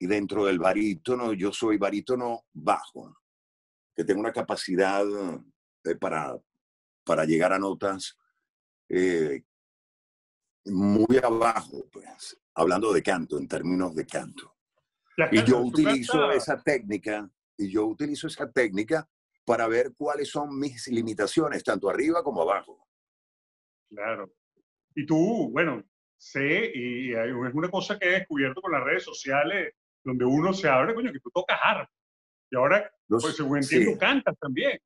Y 0.00 0.08
dentro 0.08 0.46
del 0.46 0.58
barítono, 0.58 1.34
yo 1.34 1.52
soy 1.52 1.78
barítono 1.78 2.46
bajo, 2.52 3.16
que 3.94 4.04
tengo 4.04 4.18
una 4.18 4.32
capacidad 4.32 5.06
eh, 5.84 5.94
para, 5.94 6.36
para 7.04 7.24
llegar 7.24 7.52
a 7.52 7.60
notas 7.60 8.18
eh, 8.88 9.44
muy 10.64 11.16
abajo, 11.22 11.86
pues, 11.92 12.36
hablando 12.54 12.92
de 12.92 13.04
canto, 13.04 13.38
en 13.38 13.46
términos 13.46 13.94
de 13.94 14.04
canto. 14.04 14.56
y 15.30 15.44
yo 15.44 15.60
utilizo 15.60 16.32
esa 16.32 16.60
técnica, 16.60 17.30
y 17.56 17.70
yo 17.70 17.86
utilizo 17.86 18.26
esa 18.26 18.50
técnica 18.50 19.08
para 19.44 19.68
ver 19.68 19.92
cuáles 19.96 20.28
son 20.28 20.58
mis 20.58 20.88
limitaciones, 20.88 21.62
tanto 21.62 21.88
arriba 21.88 22.22
como 22.22 22.42
abajo. 22.42 22.86
Claro. 23.88 24.32
Y 24.94 25.06
tú, 25.06 25.50
bueno, 25.52 25.84
sé, 26.16 26.72
y 26.74 27.12
es 27.12 27.54
una 27.54 27.70
cosa 27.70 27.98
que 27.98 28.08
he 28.08 28.18
descubierto 28.18 28.60
con 28.60 28.72
las 28.72 28.82
redes 28.82 29.04
sociales, 29.04 29.74
donde 30.02 30.24
uno 30.24 30.52
se 30.52 30.68
abre, 30.68 30.94
coño, 30.94 31.12
que 31.12 31.20
tú 31.20 31.30
tocas 31.30 31.58
harp. 31.62 31.88
Y 32.50 32.56
ahora, 32.56 32.90
pues 33.08 33.36
según 33.36 33.58
entiendo, 33.58 33.98
cantas 33.98 34.36
también. 34.38 34.80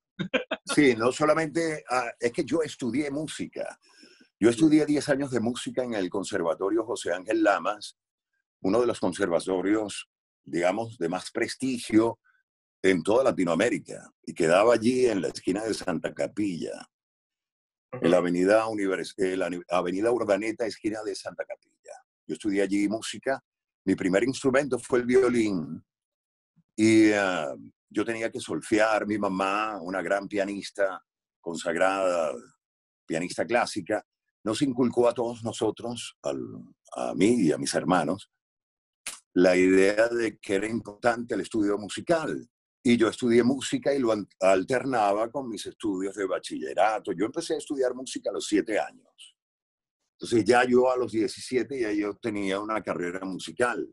Sí, 0.65 0.95
no 0.97 1.13
solamente, 1.13 1.83
ah, 1.89 2.11
es 2.19 2.33
que 2.33 2.45
yo 2.45 2.63
estudié 2.63 3.11
música. 3.11 3.79
Yo 4.39 4.49
estudié 4.49 4.87
10 4.87 5.09
años 5.11 5.31
de 5.31 5.41
música 5.41 5.83
en 5.83 5.95
el 5.95 6.09
Conservatorio 6.09 6.85
José 6.85 7.13
Ángel 7.13 7.43
Lamas, 7.43 7.99
uno 8.63 8.81
de 8.81 8.87
los 8.87 9.01
conservatorios, 9.01 10.11
digamos, 10.43 10.99
de 10.99 11.09
más 11.09 11.31
prestigio 11.31 12.19
en 12.83 13.03
toda 13.03 13.25
Latinoamérica, 13.25 14.11
y 14.25 14.33
quedaba 14.33 14.75
allí 14.75 15.07
en 15.07 15.23
la 15.23 15.29
esquina 15.29 15.65
de 15.65 15.75
Santa 15.75 16.15
Capilla, 16.15 16.89
en 17.93 18.11
la 18.11 18.19
avenida, 18.19 18.67
Univers 18.69 19.15
la 19.19 19.51
avenida 19.69 20.13
Urdaneta, 20.13 20.67
esquina 20.67 21.03
de 21.03 21.15
Santa 21.15 21.45
Capilla. 21.45 21.93
Yo 22.27 22.35
estudié 22.35 22.63
allí 22.63 22.89
música. 22.89 23.43
Mi 23.85 23.97
primer 23.97 24.23
instrumento 24.25 24.79
fue 24.79 25.01
el 25.01 25.07
violín 25.07 25.85
y 26.77 27.11
ah, 27.13 27.53
yo 27.89 28.05
tenía 28.05 28.31
que 28.31 28.39
solfear. 28.39 29.07
Mi 29.07 29.19
mamá, 29.19 29.81
una 29.83 30.01
gran 30.03 30.29
pianista 30.29 31.05
consagrada, 31.41 32.33
pianista 33.07 33.45
clásica, 33.45 34.07
nos 34.45 34.63
inculcó 34.63 35.09
a 35.09 35.15
todos 35.15 35.43
nosotros, 35.43 36.17
a 36.23 37.15
mí 37.15 37.43
y 37.43 37.53
a 37.53 37.59
mis 37.59 37.75
hermanos, 37.75 38.31
la 39.35 39.57
idea 39.57 40.09
de 40.09 40.39
que 40.39 40.55
era 40.55 40.69
importante 40.69 41.35
el 41.35 41.41
estudio 41.41 41.77
musical. 41.77 42.49
Y 42.83 42.97
yo 42.97 43.09
estudié 43.09 43.43
música 43.43 43.93
y 43.95 43.99
lo 43.99 44.15
alternaba 44.41 45.31
con 45.31 45.49
mis 45.49 45.67
estudios 45.67 46.15
de 46.15 46.27
bachillerato. 46.27 47.13
Yo 47.13 47.27
empecé 47.27 47.55
a 47.55 47.59
estudiar 47.59 47.95
música 47.95 48.31
a 48.31 48.33
los 48.33 48.47
siete 48.47 48.79
años. 48.79 49.37
Entonces 50.19 50.45
ya 50.45 50.65
yo 50.65 50.91
a 50.91 50.97
los 50.97 51.13
17 51.13 51.81
ya 51.81 51.93
yo 51.93 52.15
tenía 52.15 52.61
una 52.61 52.83
carrera 52.83 53.25
musical. 53.25 53.89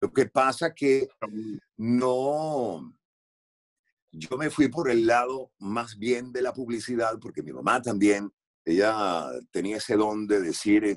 Lo 0.00 0.12
que 0.12 0.26
pasa 0.26 0.74
que 0.74 1.08
no, 1.76 2.94
yo 4.12 4.36
me 4.38 4.50
fui 4.50 4.68
por 4.68 4.90
el 4.90 5.06
lado 5.06 5.52
más 5.58 5.98
bien 5.98 6.32
de 6.32 6.42
la 6.42 6.52
publicidad, 6.52 7.18
porque 7.20 7.42
mi 7.42 7.52
mamá 7.52 7.82
también 7.82 8.32
ella 8.64 9.26
tenía 9.50 9.76
ese 9.76 9.96
don 9.96 10.26
de 10.26 10.40
decir, 10.40 10.96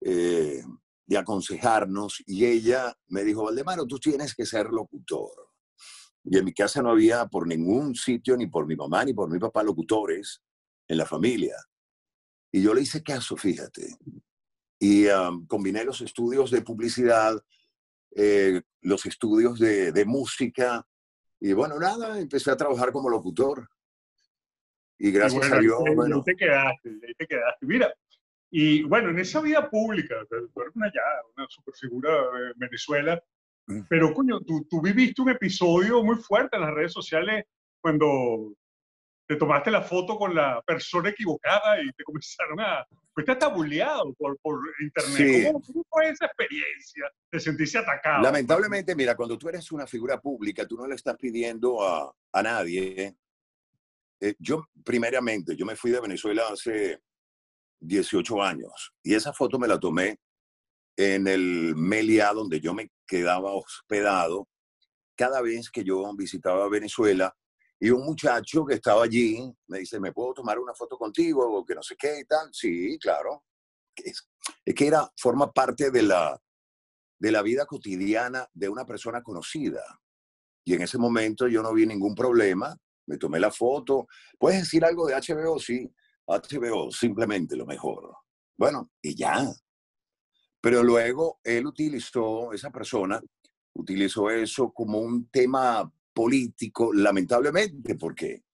eh, 0.00 0.62
de 1.06 1.18
aconsejarnos, 1.18 2.22
y 2.26 2.46
ella 2.46 2.96
me 3.08 3.24
dijo, 3.24 3.44
Valdemaro, 3.44 3.86
tú 3.86 3.98
tienes 3.98 4.34
que 4.34 4.46
ser 4.46 4.70
locutor. 4.70 5.43
Y 6.24 6.38
en 6.38 6.44
mi 6.44 6.54
casa 6.54 6.82
no 6.82 6.90
había 6.90 7.26
por 7.26 7.46
ningún 7.46 7.94
sitio, 7.94 8.36
ni 8.36 8.46
por 8.46 8.66
mi 8.66 8.76
mamá, 8.76 9.04
ni 9.04 9.12
por 9.12 9.30
mi 9.30 9.38
papá, 9.38 9.62
locutores 9.62 10.42
en 10.88 10.98
la 10.98 11.06
familia. 11.06 11.56
Y 12.50 12.62
yo 12.62 12.72
le 12.72 12.82
hice 12.82 13.02
caso, 13.02 13.36
fíjate. 13.36 13.96
Y 14.78 15.06
combiné 15.46 15.84
los 15.84 16.00
estudios 16.00 16.50
de 16.50 16.62
publicidad, 16.62 17.34
eh, 18.16 18.62
los 18.80 19.06
estudios 19.06 19.58
de, 19.58 19.92
de 19.92 20.04
música, 20.04 20.86
y 21.44 21.52
bueno, 21.52 21.78
nada, 21.78 22.18
empecé 22.18 22.50
a 22.50 22.56
trabajar 22.56 22.90
como 22.90 23.10
locutor. 23.10 23.68
Y 24.98 25.10
gracias 25.10 25.52
a 25.52 25.58
Dios, 25.58 25.78
bueno. 25.94 26.16
Ahí 26.16 26.22
te 26.22 26.36
quedaste, 26.36 26.90
te 27.18 27.26
quedaste. 27.26 27.66
Mira, 27.66 27.94
y 28.50 28.82
bueno, 28.84 29.10
en 29.10 29.18
esa 29.18 29.42
vida 29.42 29.68
pública, 29.68 30.14
tú 30.30 30.36
eres 30.62 30.74
una 30.74 30.86
ya, 30.86 31.02
una 31.36 31.46
super 31.50 31.74
figura 31.74 32.10
de 32.10 32.52
Venezuela. 32.56 33.22
Pero 33.88 34.12
coño, 34.12 34.40
tú, 34.40 34.66
tú 34.68 34.80
viviste 34.82 35.22
un 35.22 35.30
episodio 35.30 36.02
muy 36.02 36.16
fuerte 36.16 36.56
en 36.56 36.62
las 36.62 36.74
redes 36.74 36.92
sociales 36.92 37.44
cuando 37.80 38.52
te 39.26 39.36
tomaste 39.36 39.70
la 39.70 39.82
foto 39.82 40.18
con 40.18 40.34
la 40.34 40.60
persona 40.66 41.08
equivocada 41.08 41.80
y 41.82 41.90
te 41.92 42.04
comenzaron 42.04 42.60
a... 42.60 42.86
Fuiste 43.14 43.30
hasta 43.30 43.46
bulleado 43.46 44.12
por, 44.14 44.36
por 44.42 44.58
internet. 44.80 45.52
¿Cómo, 45.52 45.84
fue 45.88 46.10
esa 46.10 46.26
experiencia 46.26 47.04
de 47.30 47.40
sentirse 47.40 47.78
atacado? 47.78 48.22
Lamentablemente, 48.22 48.96
mira, 48.96 49.14
cuando 49.14 49.38
tú 49.38 49.48
eres 49.48 49.70
una 49.70 49.86
figura 49.86 50.20
pública, 50.20 50.66
tú 50.66 50.76
no 50.76 50.86
le 50.86 50.96
estás 50.96 51.16
pidiendo 51.16 51.80
a, 51.80 52.12
a 52.32 52.42
nadie 52.42 53.16
eh, 54.24 54.34
yo, 54.38 54.68
primeramente, 54.82 55.54
yo 55.54 55.66
me 55.66 55.76
fui 55.76 55.90
de 55.90 56.00
Venezuela 56.00 56.44
hace 56.50 56.98
18 57.80 58.42
años 58.42 58.92
y 59.02 59.14
esa 59.14 59.34
foto 59.34 59.58
me 59.58 59.68
la 59.68 59.78
tomé 59.78 60.18
en 60.96 61.26
el 61.26 61.74
Meliá 61.76 62.32
donde 62.32 62.58
yo 62.58 62.72
me 62.72 62.90
quedaba 63.06 63.52
hospedado 63.52 64.48
cada 65.16 65.40
vez 65.40 65.70
que 65.70 65.84
yo 65.84 66.12
visitaba 66.16 66.68
Venezuela 66.68 67.34
Y 67.80 67.90
un 67.90 68.04
muchacho 68.04 68.64
que 68.64 68.74
estaba 68.74 69.04
allí 69.04 69.52
me 69.68 69.80
dice, 69.80 70.00
¿me 70.00 70.12
puedo 70.12 70.34
tomar 70.34 70.58
una 70.58 70.74
foto 70.74 70.96
contigo? 70.96 71.58
O 71.58 71.64
que 71.64 71.74
no 71.74 71.82
sé 71.82 71.96
qué 71.96 72.20
y 72.20 72.24
tal. 72.24 72.48
Sí, 72.52 72.98
claro. 72.98 73.44
Es, 73.96 74.28
es 74.64 74.74
que 74.74 74.86
era, 74.86 75.10
forma 75.16 75.52
parte 75.52 75.90
de 75.90 76.02
la, 76.02 76.40
de 77.18 77.32
la 77.32 77.42
vida 77.42 77.66
cotidiana 77.66 78.48
de 78.52 78.68
una 78.68 78.84
persona 78.84 79.22
conocida. 79.22 79.82
Y 80.64 80.74
en 80.74 80.82
ese 80.82 80.98
momento 80.98 81.46
yo 81.46 81.62
no 81.62 81.74
vi 81.74 81.86
ningún 81.86 82.14
problema, 82.14 82.76
me 83.06 83.18
tomé 83.18 83.38
la 83.38 83.50
foto. 83.50 84.06
¿Puedes 84.38 84.60
decir 84.60 84.84
algo 84.84 85.06
de 85.06 85.14
HBO? 85.14 85.58
Sí, 85.58 85.90
HBO, 86.26 86.90
simplemente 86.90 87.56
lo 87.56 87.66
mejor. 87.66 88.14
Bueno, 88.56 88.90
y 89.02 89.14
ya. 89.14 89.44
Pero 90.64 90.82
luego 90.82 91.40
él 91.44 91.66
utilizó, 91.66 92.54
esa 92.54 92.70
persona 92.70 93.20
utilizó 93.74 94.30
eso 94.30 94.72
como 94.72 94.98
un 94.98 95.28
tema 95.28 95.92
político, 96.14 96.90
lamentablemente, 96.94 97.96
porque 97.96 98.44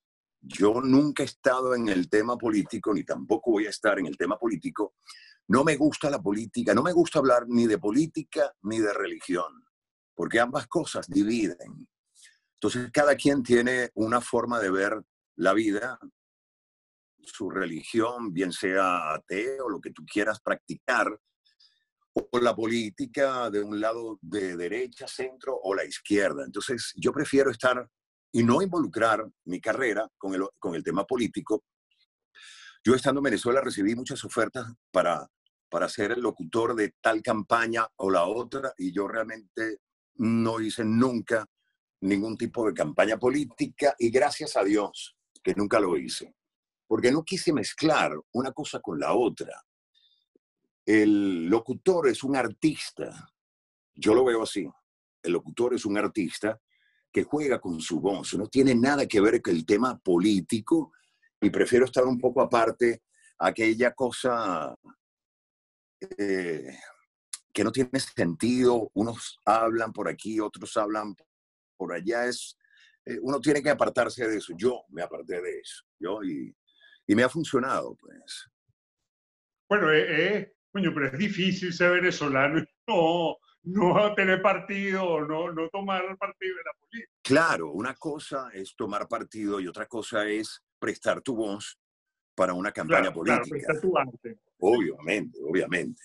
yo 0.40 0.80
nunca 0.80 1.22
he 1.22 1.26
estado 1.26 1.72
en 1.72 1.88
el 1.88 2.08
tema 2.08 2.36
político, 2.36 2.92
ni 2.92 3.04
tampoco 3.04 3.52
voy 3.52 3.66
a 3.66 3.70
estar 3.70 4.00
en 4.00 4.06
el 4.06 4.16
tema 4.16 4.36
político. 4.36 4.94
No 5.46 5.62
me 5.62 5.76
gusta 5.76 6.10
la 6.10 6.20
política, 6.20 6.74
no 6.74 6.82
me 6.82 6.92
gusta 6.92 7.20
hablar 7.20 7.44
ni 7.46 7.68
de 7.68 7.78
política 7.78 8.56
ni 8.62 8.80
de 8.80 8.92
religión, 8.92 9.62
porque 10.12 10.40
ambas 10.40 10.66
cosas 10.66 11.06
dividen. 11.06 11.88
Entonces, 12.54 12.90
cada 12.92 13.14
quien 13.14 13.44
tiene 13.44 13.90
una 13.94 14.20
forma 14.20 14.58
de 14.58 14.72
ver 14.72 15.00
la 15.36 15.52
vida, 15.52 15.96
su 17.22 17.48
religión, 17.50 18.32
bien 18.32 18.50
sea 18.50 19.14
ateo, 19.14 19.68
lo 19.68 19.80
que 19.80 19.92
tú 19.92 20.04
quieras 20.04 20.40
practicar, 20.40 21.06
o 22.12 22.38
la 22.38 22.54
política 22.54 23.50
de 23.50 23.62
un 23.62 23.80
lado 23.80 24.18
de 24.20 24.56
derecha, 24.56 25.06
centro 25.06 25.58
o 25.62 25.74
la 25.74 25.84
izquierda. 25.84 26.44
Entonces, 26.44 26.92
yo 26.96 27.12
prefiero 27.12 27.50
estar 27.50 27.88
y 28.32 28.42
no 28.42 28.62
involucrar 28.62 29.28
mi 29.44 29.60
carrera 29.60 30.08
con 30.18 30.34
el, 30.34 30.46
con 30.58 30.74
el 30.74 30.82
tema 30.82 31.04
político. 31.04 31.64
Yo 32.84 32.94
estando 32.94 33.18
en 33.20 33.24
Venezuela 33.24 33.60
recibí 33.60 33.94
muchas 33.94 34.24
ofertas 34.24 34.66
para, 34.90 35.28
para 35.68 35.88
ser 35.88 36.12
el 36.12 36.20
locutor 36.20 36.74
de 36.74 36.94
tal 37.00 37.22
campaña 37.22 37.86
o 37.96 38.10
la 38.10 38.24
otra 38.24 38.72
y 38.78 38.92
yo 38.92 39.06
realmente 39.06 39.78
no 40.16 40.60
hice 40.60 40.84
nunca 40.84 41.46
ningún 42.02 42.36
tipo 42.36 42.66
de 42.66 42.74
campaña 42.74 43.18
política 43.18 43.94
y 43.98 44.10
gracias 44.10 44.56
a 44.56 44.64
Dios 44.64 45.16
que 45.42 45.54
nunca 45.54 45.78
lo 45.80 45.96
hice, 45.96 46.34
porque 46.86 47.12
no 47.12 47.22
quise 47.22 47.52
mezclar 47.52 48.12
una 48.32 48.52
cosa 48.52 48.80
con 48.80 48.98
la 48.98 49.12
otra 49.12 49.62
el 50.86 51.46
locutor 51.46 52.08
es 52.08 52.22
un 52.24 52.36
artista, 52.36 53.32
yo 53.94 54.14
lo 54.14 54.24
veo 54.24 54.42
así, 54.42 54.68
el 55.22 55.32
locutor 55.32 55.74
es 55.74 55.84
un 55.84 55.98
artista 55.98 56.60
que 57.12 57.24
juega 57.24 57.60
con 57.60 57.80
su 57.80 58.00
voz, 58.00 58.34
no 58.34 58.46
tiene 58.46 58.74
nada 58.74 59.06
que 59.06 59.20
ver 59.20 59.42
con 59.42 59.54
el 59.54 59.66
tema 59.66 59.98
político 59.98 60.92
y 61.40 61.50
prefiero 61.50 61.84
estar 61.84 62.04
un 62.04 62.18
poco 62.18 62.40
aparte 62.40 63.02
aquella 63.38 63.92
cosa 63.92 64.74
eh, 66.00 66.78
que 67.52 67.64
no 67.64 67.72
tiene 67.72 67.98
sentido, 67.98 68.90
unos 68.94 69.38
hablan 69.44 69.92
por 69.92 70.08
aquí, 70.08 70.40
otros 70.40 70.76
hablan 70.76 71.14
por 71.76 71.92
allá, 71.92 72.26
es, 72.26 72.56
eh, 73.04 73.18
uno 73.20 73.40
tiene 73.40 73.62
que 73.62 73.70
apartarse 73.70 74.26
de 74.26 74.38
eso, 74.38 74.52
yo 74.56 74.84
me 74.88 75.02
aparté 75.02 75.40
de 75.40 75.58
eso, 75.58 75.84
yo, 75.98 76.22
y, 76.22 76.54
y 77.06 77.14
me 77.14 77.22
ha 77.22 77.28
funcionado, 77.28 77.96
pues. 77.96 78.48
Bueno, 79.68 79.92
eh, 79.92 80.54
coño, 80.70 80.92
pero 80.94 81.06
es 81.06 81.18
difícil 81.18 81.72
ser 81.72 81.92
venezolano 81.92 82.58
y 82.58 82.64
no, 82.86 83.36
no 83.62 84.14
tener 84.14 84.40
partido, 84.40 85.20
no, 85.20 85.52
no 85.52 85.68
tomar 85.68 86.16
partido 86.16 86.56
de 86.56 86.62
la 86.64 86.72
política. 86.80 87.12
Claro, 87.22 87.70
una 87.70 87.94
cosa 87.94 88.50
es 88.52 88.74
tomar 88.74 89.08
partido 89.08 89.60
y 89.60 89.66
otra 89.66 89.86
cosa 89.86 90.26
es 90.26 90.62
prestar 90.78 91.20
tu 91.20 91.36
voz 91.36 91.78
para 92.34 92.54
una 92.54 92.72
campaña 92.72 93.12
política. 93.12 93.42
Claro, 93.42 93.50
prestar 93.50 93.80
tu 93.80 93.98
arte. 93.98 94.38
Obviamente, 94.58 95.38
obviamente. 95.42 96.02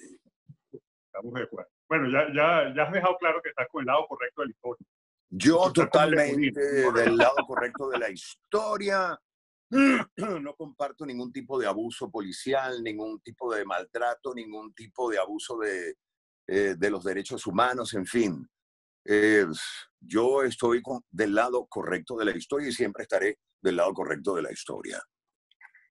Estamos 1.06 1.34
de 1.34 1.44
acuerdo. 1.44 1.72
Bueno, 1.88 2.10
ya, 2.10 2.28
ya, 2.34 2.74
ya 2.76 2.84
has 2.84 2.92
dejado 2.92 3.18
claro 3.18 3.42
que 3.42 3.50
estás 3.50 3.68
con 3.70 3.82
el 3.82 3.88
lado 3.88 4.06
correcto 4.08 4.42
de 4.42 4.48
la 4.48 4.52
historia. 4.52 4.88
Yo 5.30 5.72
totalmente 5.74 6.62
del 6.62 7.18
lado 7.18 7.36
correcto 7.48 7.90
de 7.90 8.00
la 8.00 8.10
historia. 8.10 9.20
no 10.42 10.56
comparto 10.56 11.06
ningún 11.06 11.32
tipo 11.32 11.60
de 11.60 11.68
abuso 11.68 12.10
policial, 12.10 12.82
ningún 12.84 13.20
tipo 13.22 13.54
de 13.54 13.66
maltrato, 13.66 14.34
ningún 14.34 14.74
tipo 14.74 15.10
de 15.10 15.20
abuso 15.20 15.58
de, 15.58 15.98
eh, 16.48 16.76
de 16.78 16.90
los 16.90 17.04
derechos 17.04 17.46
humanos, 17.48 17.94
en 17.94 18.06
fin. 18.06 18.50
yo 20.00 20.44
estoy 20.44 20.82
del 21.12 21.36
lado 21.36 21.68
correcto 21.68 22.18
de 22.18 22.26
la 22.26 22.36
historia 22.36 22.70
y 22.70 22.72
siempre 22.72 23.04
estaré 23.04 23.40
del 23.62 23.76
lado 23.76 23.94
correcto 23.94 24.36
de 24.36 24.44
la 24.44 24.52
historia. 24.52 25.02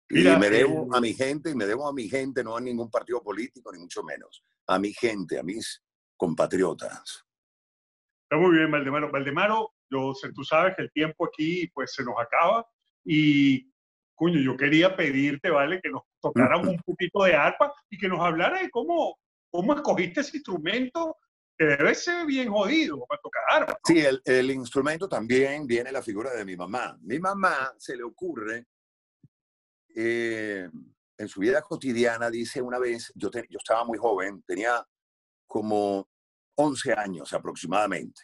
y 0.09 0.23
me 0.23 0.51
debo 0.51 0.85
eh, 0.85 0.89
a 0.93 1.01
mi 1.01 1.13
gente, 1.13 1.51
y 1.51 1.55
me 1.55 1.67
debo 1.67 1.89
a 1.89 1.93
mi 1.93 2.09
gente, 2.09 2.45
no 2.45 2.57
a 2.57 2.61
ningún 2.61 2.91
partido 2.91 3.23
político, 3.23 3.73
ni 3.73 3.79
mucho 3.79 4.03
menos. 4.03 4.45
A 4.67 4.79
mi 4.79 4.93
gente, 4.93 5.39
a 5.39 5.43
mis 5.43 5.83
compatriotas. 6.17 7.25
Está 8.23 8.37
muy 8.37 8.57
bien, 8.57 8.71
Valdemaro. 8.71 9.11
Valdemaro, 9.11 9.75
yo 9.91 10.15
sé, 10.15 10.33
tú 10.33 10.45
sabes 10.45 10.75
que 10.77 10.83
el 10.83 10.93
tiempo 10.93 11.27
aquí 11.27 11.69
pues 11.75 11.93
se 11.95 12.05
nos 12.05 12.15
acaba. 12.19 12.67
Y, 13.05 13.71
coño, 14.15 14.41
yo 14.41 14.57
quería 14.57 14.97
pedirte, 14.97 15.51
¿vale? 15.51 15.81
Que 15.81 15.91
nos 15.91 16.03
tocáramos 16.21 16.69
un 16.69 16.79
poquito 16.79 17.25
de 17.25 17.35
arpa 17.35 17.73
y 17.91 17.99
que 17.99 18.09
nos 18.09 18.21
hablara 18.21 18.63
de 18.63 18.71
cómo, 18.71 19.19
cómo 19.51 19.75
escogiste 19.75 20.21
ese 20.21 20.37
instrumento 20.37 21.19
que 21.57 21.67
debe 21.67 21.95
ser 21.95 22.27
bien 22.27 22.51
jodido 22.51 23.05
para 23.07 23.21
tocar 23.21 23.43
arpa. 23.51 23.79
Sí, 23.85 24.01
el, 24.01 24.21
el, 24.25 24.51
instrumento 24.51 25.09
también 25.09 25.67
viene 25.67 25.93
la 25.93 26.03
figura 26.03 26.33
de 26.33 26.45
mi 26.45 26.57
mamá. 26.57 26.99
Mi 27.03 27.19
mamá 27.19 27.73
se 27.79 27.97
le 27.97 28.03
ocurre, 28.03 28.67
eh, 29.95 30.69
en 31.17 31.29
su 31.29 31.41
vida 31.41 31.63
cotidiana, 31.63 32.29
dice 32.29 32.61
una 32.61 32.79
vez, 32.79 33.13
yo, 33.15 33.31
yo 33.33 33.59
estaba 33.59 33.85
muy 33.85 33.99
joven, 33.99 34.43
tenía 34.45 34.85
como 35.47 36.09
11 36.57 36.93
años 36.95 37.33
aproximadamente, 37.33 38.23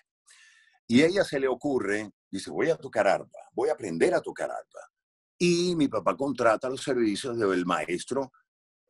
y 0.88 1.04
ella 1.04 1.22
se 1.22 1.38
le 1.38 1.46
ocurre 1.46 2.10
Dice, 2.30 2.50
voy 2.50 2.70
a 2.70 2.76
tocar 2.76 3.08
arpa, 3.08 3.38
voy 3.52 3.70
a 3.70 3.72
aprender 3.72 4.14
a 4.14 4.20
tocar 4.20 4.50
arpa. 4.50 4.89
Y 5.42 5.74
mi 5.74 5.88
papá 5.88 6.14
contrata 6.18 6.68
los 6.68 6.82
servicios 6.82 7.38
del 7.38 7.64
maestro 7.64 8.30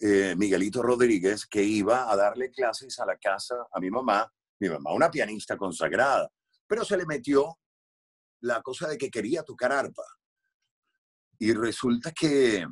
eh, 0.01 0.35
Miguelito 0.37 0.83
Rodríguez, 0.83 1.47
que 1.47 1.63
iba 1.63 2.11
a 2.11 2.17
darle 2.17 2.51
clases 2.51 2.99
a 2.99 3.07
la 3.07 3.17
casa 3.19 3.55
a 3.73 3.79
mi 3.79 3.89
mamá, 3.89 4.29
mi 4.59 4.69
mamá 4.69 4.93
una 4.93 5.09
pianista 5.09 5.57
consagrada, 5.57 6.29
pero 6.67 6.85
se 6.85 6.97
le 6.97 7.07
metió 7.07 7.57
la 8.41 8.61
cosa 8.63 8.89
de 8.89 8.99
que 8.99 9.11
quería 9.11 9.45
tocar 9.45 9.71
arpa. 9.71 10.03
Y 11.39 11.53
resulta 11.53 12.11
que 12.11 12.67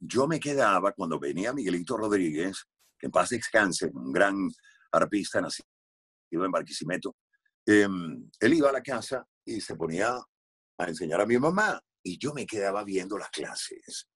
yo 0.00 0.26
me 0.26 0.40
quedaba 0.40 0.90
cuando 0.92 1.20
venía 1.20 1.52
Miguelito 1.52 1.96
Rodríguez, 1.96 2.64
que 2.98 3.06
en 3.06 3.12
paz 3.12 3.28
descanse, 3.28 3.88
un 3.94 4.12
gran 4.12 4.50
arpista 4.90 5.40
nacido 5.40 5.64
en 6.32 6.50
Barquisimeto, 6.50 7.14
em, 7.66 8.28
él 8.40 8.54
iba 8.54 8.70
a 8.70 8.72
la 8.72 8.82
casa 8.82 9.24
y 9.44 9.60
se 9.60 9.76
ponía 9.76 10.16
a 10.78 10.88
enseñar 10.88 11.20
a 11.20 11.26
mi 11.26 11.38
mamá 11.38 11.80
y 12.02 12.18
yo 12.18 12.32
me 12.34 12.46
quedaba 12.46 12.84
viendo 12.84 13.18
las 13.18 13.30
clases. 13.30 14.08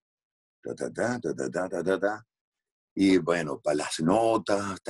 y 2.98 3.18
bueno, 3.18 3.60
para 3.60 3.76
las 3.76 4.00
notas, 4.00 4.80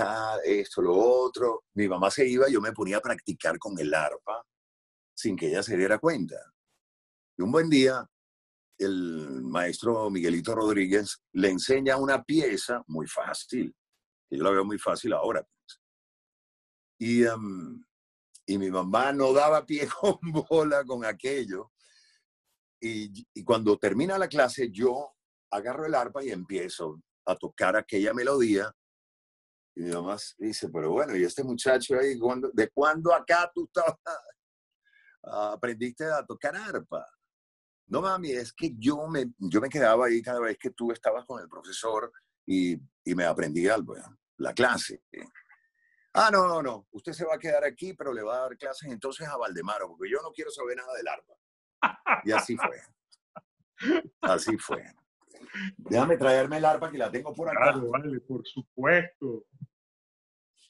esto, 0.45 0.81
lo 0.81 0.95
otro. 0.95 1.65
Mi 1.75 1.89
mamá 1.89 2.11
se 2.11 2.27
iba, 2.27 2.49
yo 2.49 2.61
me 2.61 2.73
ponía 2.73 2.99
a 2.99 3.01
practicar 3.01 3.59
con 3.59 3.79
el 3.79 3.93
arpa 3.93 4.45
sin 5.15 5.37
que 5.37 5.49
ella 5.49 5.63
se 5.63 5.77
diera 5.77 5.99
cuenta. 5.99 6.37
Y 7.37 7.43
un 7.43 7.51
buen 7.51 7.69
día, 7.69 8.09
el 8.79 9.43
maestro 9.43 10.09
Miguelito 10.11 10.55
Rodríguez 10.55 11.21
le 11.33 11.51
enseña 11.51 11.97
una 11.97 12.23
pieza 12.23 12.83
muy 12.87 13.07
fácil, 13.07 13.75
que 14.29 14.37
yo 14.37 14.45
la 14.45 14.51
veo 14.51 14.65
muy 14.65 14.79
fácil 14.79 15.13
ahora. 15.13 15.43
Pues. 15.43 15.81
Y 16.99 17.25
um, 17.25 17.83
y 18.47 18.59
mi 18.59 18.71
mamá 18.71 19.13
no 19.13 19.33
daba 19.33 19.67
pie 19.67 19.89
con 20.01 20.19
bola 20.49 20.85
con 20.85 21.05
aquello. 21.05 21.73
Y, 22.87 23.44
cuando 23.44 23.79
termina 23.79 24.18
la 24.18 24.29
clase, 24.29 24.70
yo 24.70 25.14
agarro 25.51 25.87
el 25.87 25.94
arpa 25.94 26.22
y 26.22 26.31
empiezo 26.31 27.01
a 27.25 27.35
tocar 27.37 27.77
aquella 27.77 28.14
melodía. 28.14 28.72
Y 29.75 29.83
mi 29.83 29.92
mamá 29.92 30.16
dice, 30.38 30.68
pero 30.68 30.92
bueno, 30.92 31.16
¿y 31.16 31.25
este 31.25 31.42
muchacho 31.42 31.99
ahí, 31.99 32.18
de 32.53 32.70
cuándo 32.70 33.14
acá 33.14 33.51
tú 33.55 33.64
estabas, 33.64 33.96
aprendiste 35.55 36.05
a 36.05 36.25
tocar 36.25 36.57
arpa? 36.57 37.05
No, 37.88 38.01
mami, 38.01 38.33
es 38.33 38.53
que 38.53 38.75
yo 38.77 39.07
me, 39.07 39.33
yo 39.38 39.61
me 39.61 39.68
quedaba 39.68 40.07
ahí 40.07 40.20
cada 40.22 40.40
vez 40.40 40.57
que 40.59 40.70
tú 40.70 40.90
estabas 40.90 41.25
con 41.25 41.40
el 41.40 41.49
profesor 41.49 42.12
y, 42.44 42.77
y 43.05 43.14
me 43.14 43.25
aprendí 43.25 43.68
algo, 43.68 43.94
la 44.38 44.53
clase. 44.53 45.03
Ah, 46.12 46.31
no, 46.33 46.49
no, 46.49 46.62
no. 46.62 46.88
Usted 46.92 47.12
se 47.12 47.25
va 47.25 47.35
a 47.35 47.38
quedar 47.38 47.64
aquí, 47.64 47.92
pero 47.92 48.12
le 48.12 48.22
va 48.22 48.38
a 48.38 48.40
dar 48.40 48.57
clases 48.57 48.90
entonces 48.90 49.29
a 49.29 49.37
Valdemaro, 49.37 49.88
porque 49.88 50.11
yo 50.11 50.22
no 50.22 50.33
quiero 50.33 50.51
saber 50.51 50.77
nada 50.77 50.94
del 50.94 51.09
arpa. 51.09 51.35
Y 52.25 52.33
así 52.33 52.57
fue. 52.57 52.81
Así 54.23 54.57
fue. 54.59 54.83
Déjame 55.79 56.17
traerme 56.17 56.59
el 56.59 56.65
arpa 56.65 56.91
que 56.91 56.99
la 56.99 57.11
tengo 57.11 57.33
por 57.35 57.49
acá. 57.49 57.73
Claro, 57.73 57.91
vale, 57.91 58.21
por 58.21 58.47
supuesto. 58.47 59.45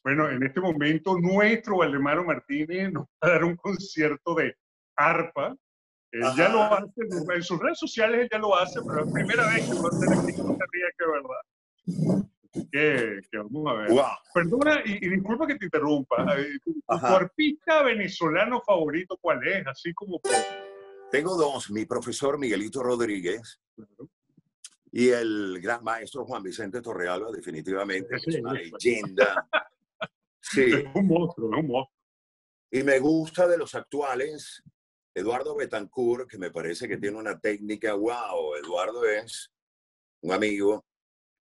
Bueno, 0.05 0.29
en 0.31 0.43
este 0.45 0.61
momento 0.61 1.19
nuestro 1.19 1.79
Valdemaro 1.79 2.25
Martínez 2.25 2.93
nos 2.93 3.05
va 3.05 3.09
a 3.23 3.29
dar 3.31 3.45
un 3.45 3.57
concierto 3.57 4.35
de 4.35 4.57
arpa. 4.97 5.57
Él 6.13 6.23
ya 6.37 6.49
lo 6.49 6.63
hace, 6.63 6.87
en 7.35 7.43
sus 7.43 7.59
redes 7.59 7.79
sociales 7.79 8.21
él 8.23 8.29
ya 8.31 8.39
lo 8.39 8.57
hace, 8.57 8.81
pero 8.87 9.01
es 9.01 9.07
la 9.07 9.13
primera 9.13 9.47
vez 9.49 9.67
que 9.67 9.75
lo 9.75 9.89
hace 9.89 10.07
aquí 10.07 10.33
en 10.33 10.59
que 10.97 11.05
verdad. 11.13 12.25
Que, 12.73 13.21
que 13.31 13.39
vamos 13.39 13.67
a 13.71 13.75
ver. 13.75 13.91
Wow. 13.91 14.05
Perdona 14.33 14.81
y, 14.85 15.05
y 15.05 15.11
disculpa 15.11 15.47
que 15.47 15.57
te 15.57 15.65
interrumpa. 15.67 16.39
eh, 16.39 16.59
¿Tu, 16.65 16.73
tu 16.73 16.81
Ajá. 16.87 17.17
artista 17.17 17.83
venezolano 17.83 18.63
favorito 18.63 19.19
cuál 19.21 19.47
es? 19.47 19.67
Así 19.67 19.93
como 19.93 20.21
por- 20.21 20.33
Tengo 21.11 21.37
dos, 21.37 21.71
mi 21.71 21.85
profesor 21.85 22.39
Miguelito 22.39 22.83
Rodríguez 22.83 23.61
y 24.91 25.11
el 25.11 25.61
gran 25.61 25.85
maestro 25.85 26.25
Juan 26.25 26.43
Vicente 26.43 26.81
Torrealba, 26.81 27.31
definitivamente, 27.31 28.17
que 28.23 28.31
es 28.31 28.41
una 28.41 28.53
leyenda. 28.53 29.49
Sí, 30.49 30.63
es 30.63 30.85
un 30.95 31.09
monstruo, 31.09 31.51
es 31.53 31.59
un 31.59 31.67
monstruo. 31.67 31.93
y 32.71 32.85
me 32.85 33.01
gusta 33.01 33.49
de 33.49 33.59
los 33.59 33.75
actuales, 33.75 34.63
Eduardo 35.13 35.57
Betancourt, 35.57 36.31
que 36.31 36.39
me 36.39 36.53
parece 36.53 36.87
que 36.87 36.99
tiene 36.99 37.17
una 37.17 37.37
técnica, 37.37 37.95
wow, 37.95 38.55
Eduardo 38.55 39.05
es 39.05 39.53
un 40.21 40.33
amigo, 40.33 40.87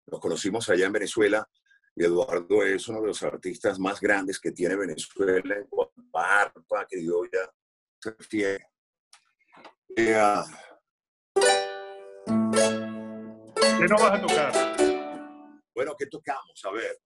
nos 0.05 0.19
conocimos 0.19 0.69
allá 0.69 0.85
en 0.85 0.91
Venezuela, 0.91 1.49
y 1.95 2.03
Eduardo 2.03 2.63
es 2.63 2.87
uno 2.89 3.01
de 3.01 3.07
los 3.07 3.23
artistas 3.23 3.79
más 3.79 3.99
grandes 3.99 4.39
que 4.39 4.51
tiene 4.51 4.75
Venezuela 4.75 5.55
en 5.55 5.65
cuanto 5.65 6.01
a 6.13 6.41
arpa, 6.41 6.85
criolla, 6.87 7.51
se 7.99 8.11
refiere. 8.11 8.70
Eh, 9.97 10.15
ah, 10.15 10.45
¿Qué 13.77 13.87
nos 13.87 14.01
vas 14.01 14.13
a 14.13 14.21
tocar? 14.21 14.51
Bueno, 15.75 15.93
¿qué 15.97 16.05
tocamos? 16.05 16.63
A 16.63 16.71
ver. 16.71 16.97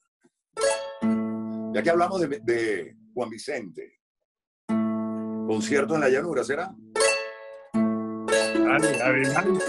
Ya 1.73 1.81
que 1.81 1.89
hablamos 1.89 2.21
de, 2.21 2.39
de 2.43 2.95
Juan 3.13 3.29
Vicente. 3.29 3.99
Concierto 4.67 5.95
en 5.95 6.01
la 6.01 6.09
llanura, 6.09 6.43
¿será? 6.43 6.73
Dale, 7.73 9.01
adelante. 9.01 9.65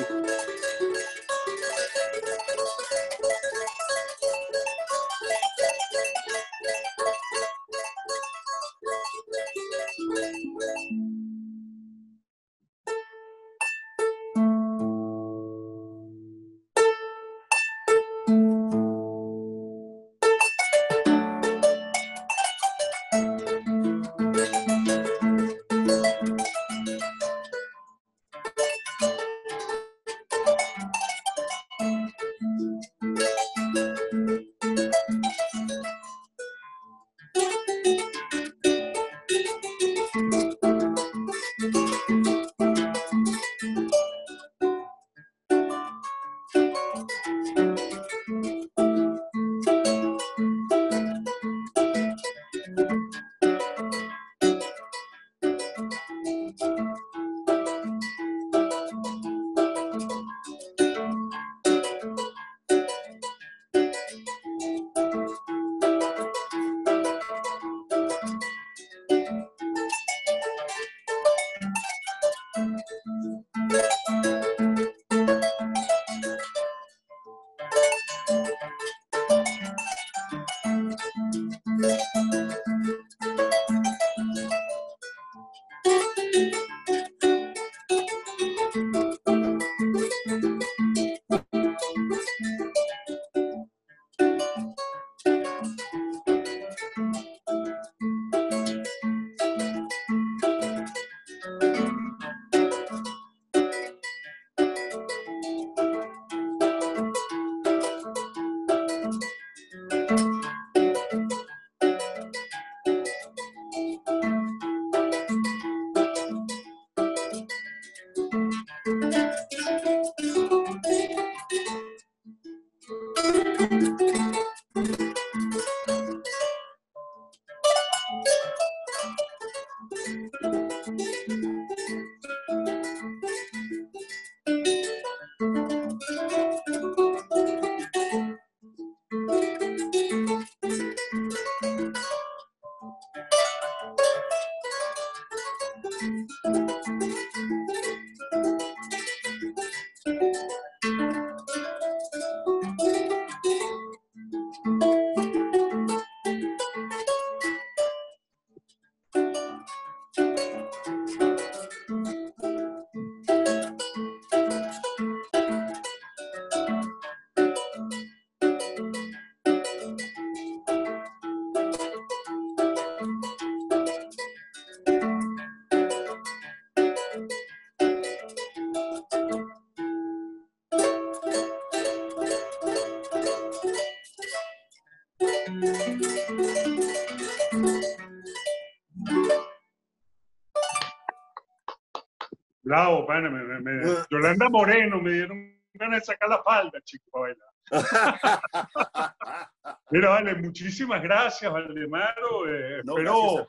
Bravo, 192.67 193.07
pana. 193.07 193.31
Me, 193.31 193.45
me- 193.45 193.61
me- 193.61 193.91
Ah. 193.93 194.05
Yolanda 194.11 194.49
Moreno, 194.51 195.01
me 195.01 195.13
dieron 195.13 195.57
ganas 195.73 196.01
de 196.01 196.07
sacar 196.07 196.29
la 196.29 196.43
falda, 196.43 196.81
chico, 196.83 197.05
para 197.13 197.35
bailar. 197.35 197.49
Mira, 199.91 200.09
vale, 200.11 200.35
muchísimas 200.37 201.01
gracias, 201.03 201.53
Valdemaro. 201.53 202.49
eh, 202.53 202.83
No, 202.85 202.97
espero 202.99 203.47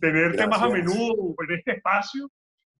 tenerte 0.00 0.46
más 0.48 0.62
a 0.62 0.68
menudo 0.68 1.34
en 1.48 1.54
este 1.58 1.72
espacio. 1.76 2.28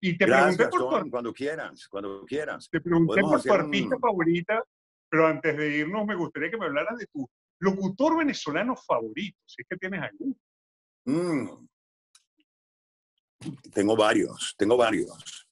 Y 0.03 0.17
te 0.17 0.25
Gracias, 0.25 0.57
pregunté 0.57 0.77
por 0.89 1.03
tu, 1.03 1.11
cuando 1.11 1.31
quieras, 1.33 1.87
cuando 1.87 2.25
quieras. 2.25 2.67
te 2.69 2.81
pregunté 2.81 3.21
por 3.21 3.41
tu 3.41 3.53
artista 3.53 3.95
un- 3.95 4.01
favorita, 4.01 4.61
pero 5.09 5.27
antes 5.27 5.55
de 5.55 5.77
irnos 5.77 6.05
me 6.07 6.15
gustaría 6.15 6.49
que 6.49 6.57
me 6.57 6.65
hablaras 6.65 6.97
de 6.97 7.05
tu 7.13 7.29
locutor 7.59 8.17
venezolano 8.17 8.75
favorito, 8.75 9.37
si 9.45 9.61
es 9.61 9.67
que 9.69 9.77
tienes 9.77 10.01
alguno. 10.01 10.35
Mm. 11.05 11.67
Tengo 13.73 13.95
varios, 13.95 14.55
tengo 14.57 14.75
varios. 14.75 15.47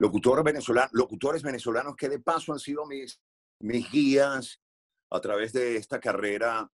Locutores 0.00 1.42
venezolanos 1.42 1.94
que 1.94 2.08
de 2.08 2.20
paso 2.20 2.54
han 2.54 2.58
sido 2.58 2.86
mis, 2.86 3.20
mis 3.60 3.90
guías 3.90 4.58
a 5.10 5.20
través 5.20 5.52
de 5.52 5.76
esta 5.76 6.00
carrera 6.00 6.70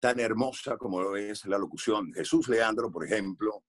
tan 0.00 0.18
hermosa 0.18 0.78
como 0.78 1.14
es 1.14 1.44
la 1.44 1.58
locución. 1.58 2.12
Jesús 2.14 2.48
Leandro, 2.48 2.90
por 2.90 3.04
ejemplo. 3.04 3.64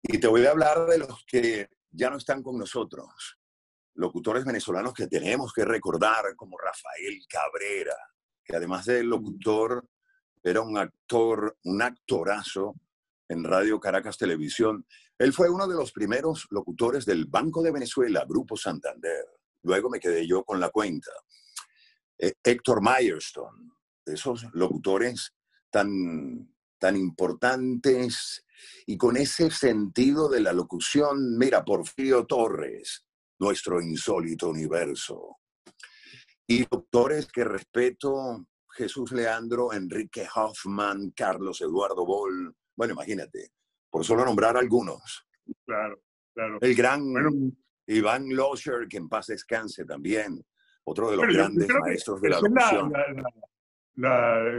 Y 0.00 0.18
te 0.18 0.28
voy 0.28 0.46
a 0.46 0.50
hablar 0.50 0.86
de 0.86 0.98
los 0.98 1.24
que 1.26 1.70
ya 1.90 2.08
no 2.08 2.18
están 2.18 2.40
con 2.40 2.56
nosotros. 2.56 3.38
Locutores 3.94 4.44
venezolanos 4.44 4.94
que 4.94 5.08
tenemos 5.08 5.52
que 5.52 5.64
recordar, 5.64 6.36
como 6.36 6.56
Rafael 6.56 7.18
Cabrera, 7.28 7.96
que 8.44 8.54
además 8.54 8.86
de 8.86 9.02
locutor, 9.02 9.88
era 10.40 10.60
un 10.60 10.78
actor, 10.78 11.56
un 11.64 11.82
actorazo 11.82 12.74
en 13.28 13.42
Radio 13.42 13.80
Caracas 13.80 14.18
Televisión. 14.18 14.86
Él 15.18 15.32
fue 15.32 15.48
uno 15.48 15.68
de 15.68 15.76
los 15.76 15.92
primeros 15.92 16.46
locutores 16.50 17.04
del 17.04 17.26
Banco 17.26 17.62
de 17.62 17.70
Venezuela, 17.70 18.24
Grupo 18.28 18.56
Santander. 18.56 19.24
Luego 19.62 19.88
me 19.88 20.00
quedé 20.00 20.26
yo 20.26 20.44
con 20.44 20.60
la 20.60 20.70
cuenta. 20.70 21.12
Eh, 22.18 22.34
Héctor 22.42 22.80
Myerstone, 22.82 23.70
esos 24.04 24.46
locutores 24.52 25.34
tan, 25.70 26.54
tan 26.78 26.96
importantes 26.96 28.44
y 28.86 28.96
con 28.96 29.16
ese 29.16 29.50
sentido 29.50 30.28
de 30.28 30.40
la 30.40 30.52
locución, 30.52 31.38
mira, 31.38 31.64
Porfirio 31.64 32.26
Torres, 32.26 33.06
nuestro 33.38 33.80
insólito 33.80 34.48
universo. 34.48 35.38
Y 36.46 36.64
doctores 36.66 37.26
que 37.26 37.44
respeto, 37.44 38.46
Jesús 38.70 39.12
Leandro, 39.12 39.72
Enrique 39.72 40.26
Hoffman, 40.34 41.12
Carlos 41.12 41.60
Eduardo 41.60 42.04
Boll, 42.04 42.54
bueno, 42.76 42.94
imagínate, 42.94 43.52
por 43.94 44.04
solo 44.04 44.24
nombrar 44.24 44.56
algunos. 44.56 45.24
Claro, 45.64 46.02
claro. 46.34 46.58
El 46.60 46.74
gran 46.74 47.04
Iván 47.86 48.28
Losher, 48.34 48.88
que 48.88 48.96
en 48.96 49.08
paz 49.08 49.28
descanse 49.28 49.84
también, 49.84 50.44
otro 50.82 51.12
de 51.12 51.16
los 51.16 51.32
grandes 51.32 51.68
maestros 51.68 52.20
de 52.20 52.30
la 52.30 52.40
locución. 52.40 52.92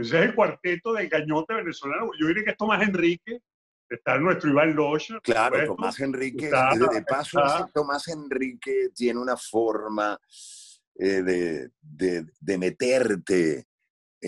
es 0.00 0.24
el 0.24 0.34
cuarteto 0.34 0.94
del 0.94 1.10
gañote 1.10 1.52
venezolano. 1.52 2.12
Yo 2.18 2.28
diría 2.28 2.44
que 2.44 2.50
es 2.52 2.56
Tomás 2.56 2.88
Enrique, 2.88 3.42
está 3.90 4.16
nuestro 4.16 4.48
Iván 4.48 4.74
Losher. 4.74 5.20
Claro, 5.20 5.66
Tomás 5.66 6.00
Enrique, 6.00 6.46
de 6.46 7.02
paso, 7.02 7.38
Tomás 7.74 8.08
Enrique 8.08 8.88
tiene 8.94 9.20
una 9.20 9.36
forma 9.36 10.18
eh, 10.94 11.20
de, 11.20 11.70
de, 11.82 12.24
de 12.40 12.56
meterte 12.56 13.66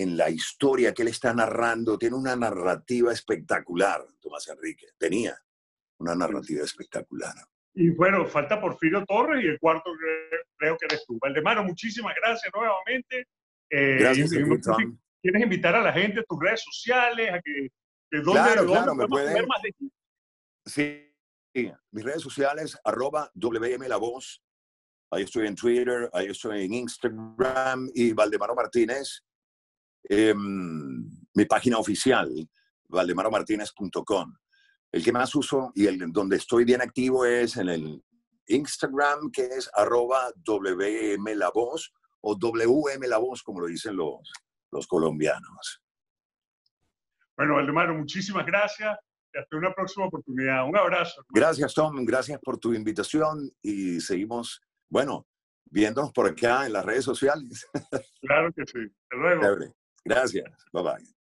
en 0.01 0.15
la 0.15 0.29
historia 0.29 0.93
que 0.93 1.01
él 1.01 1.09
está 1.09 1.33
narrando, 1.33 1.97
tiene 1.97 2.15
una 2.15 2.35
narrativa 2.35 3.11
espectacular, 3.11 4.05
Tomás 4.21 4.47
Enrique, 4.47 4.87
tenía 4.97 5.37
una 5.99 6.15
narrativa 6.15 6.63
espectacular. 6.63 7.33
Y 7.73 7.89
bueno, 7.89 8.25
falta 8.25 8.61
Porfirio 8.61 9.05
Torres 9.05 9.43
y 9.43 9.47
el 9.47 9.59
cuarto 9.59 9.91
creo 10.57 10.77
que 10.77 10.85
eres 10.85 11.05
tú. 11.05 11.17
Valdemaro, 11.21 11.63
muchísimas 11.63 12.15
gracias 12.15 12.51
nuevamente. 12.53 13.27
Eh, 13.69 13.97
gracias, 13.99 14.31
¿Quieres 15.21 15.43
invitar 15.43 15.75
a 15.75 15.81
la 15.81 15.91
gente 15.91 16.21
a 16.21 16.23
tus 16.23 16.39
redes 16.39 16.63
sociales? 16.63 17.33
A 17.33 17.41
que, 17.41 17.69
¿dónde, 18.11 18.31
claro, 18.31 18.65
claro, 18.65 18.95
me 18.95 19.05
pueden... 19.05 19.45
Más 19.47 19.61
de 19.61 19.71
ti? 19.73 19.91
Sí, 20.65 21.71
mis 21.91 22.03
redes 22.05 22.21
sociales, 22.21 22.79
arroba 22.85 23.29
WM 23.33 23.85
La 23.89 23.97
Voz. 23.97 24.41
Ahí 25.11 25.23
estoy 25.23 25.47
en 25.47 25.55
Twitter, 25.55 26.09
ahí 26.13 26.27
estoy 26.27 26.63
en 26.63 26.73
Instagram 26.73 27.89
y 27.93 28.13
Valdemaro 28.13 28.55
Martínez. 28.55 29.25
Em, 30.03 31.09
mi 31.35 31.45
página 31.45 31.77
oficial, 31.77 32.29
valdemaromartinez.com. 32.87 34.33
El 34.91 35.03
que 35.03 35.11
más 35.11 35.35
uso 35.35 35.71
y 35.75 35.85
el 35.85 36.11
donde 36.11 36.37
estoy 36.37 36.65
bien 36.65 36.81
activo 36.81 37.25
es 37.25 37.57
en 37.57 37.69
el 37.69 38.03
Instagram, 38.47 39.29
que 39.31 39.45
es 39.45 39.69
arroba 39.75 40.31
WM 40.43 41.35
La 41.35 41.51
Voz 41.51 41.93
o 42.21 42.35
WM 42.35 43.07
La 43.07 43.19
Voz, 43.19 43.43
como 43.43 43.61
lo 43.61 43.67
dicen 43.67 43.95
los, 43.95 44.31
los 44.71 44.87
colombianos. 44.87 45.81
Bueno, 47.37 47.55
Valdemaro, 47.55 47.93
muchísimas 47.93 48.45
gracias. 48.45 48.97
Hasta 49.33 49.57
una 49.57 49.73
próxima 49.73 50.07
oportunidad. 50.07 50.67
Un 50.67 50.75
abrazo. 50.75 51.23
Gracias, 51.29 51.73
Tom. 51.75 52.03
Gracias 52.03 52.39
por 52.41 52.57
tu 52.57 52.73
invitación 52.73 53.51
y 53.61 54.01
seguimos, 54.01 54.59
bueno, 54.89 55.27
viéndonos 55.65 56.11
por 56.11 56.27
acá 56.27 56.65
en 56.65 56.73
las 56.73 56.83
redes 56.83 57.05
sociales. 57.05 57.67
Claro 58.21 58.51
que 58.53 58.65
sí. 58.65 58.79
Hasta 59.03 59.15
luego. 59.15 59.73
Gracias. 60.09 60.51
Bye 60.73 60.83
bye. 60.83 61.18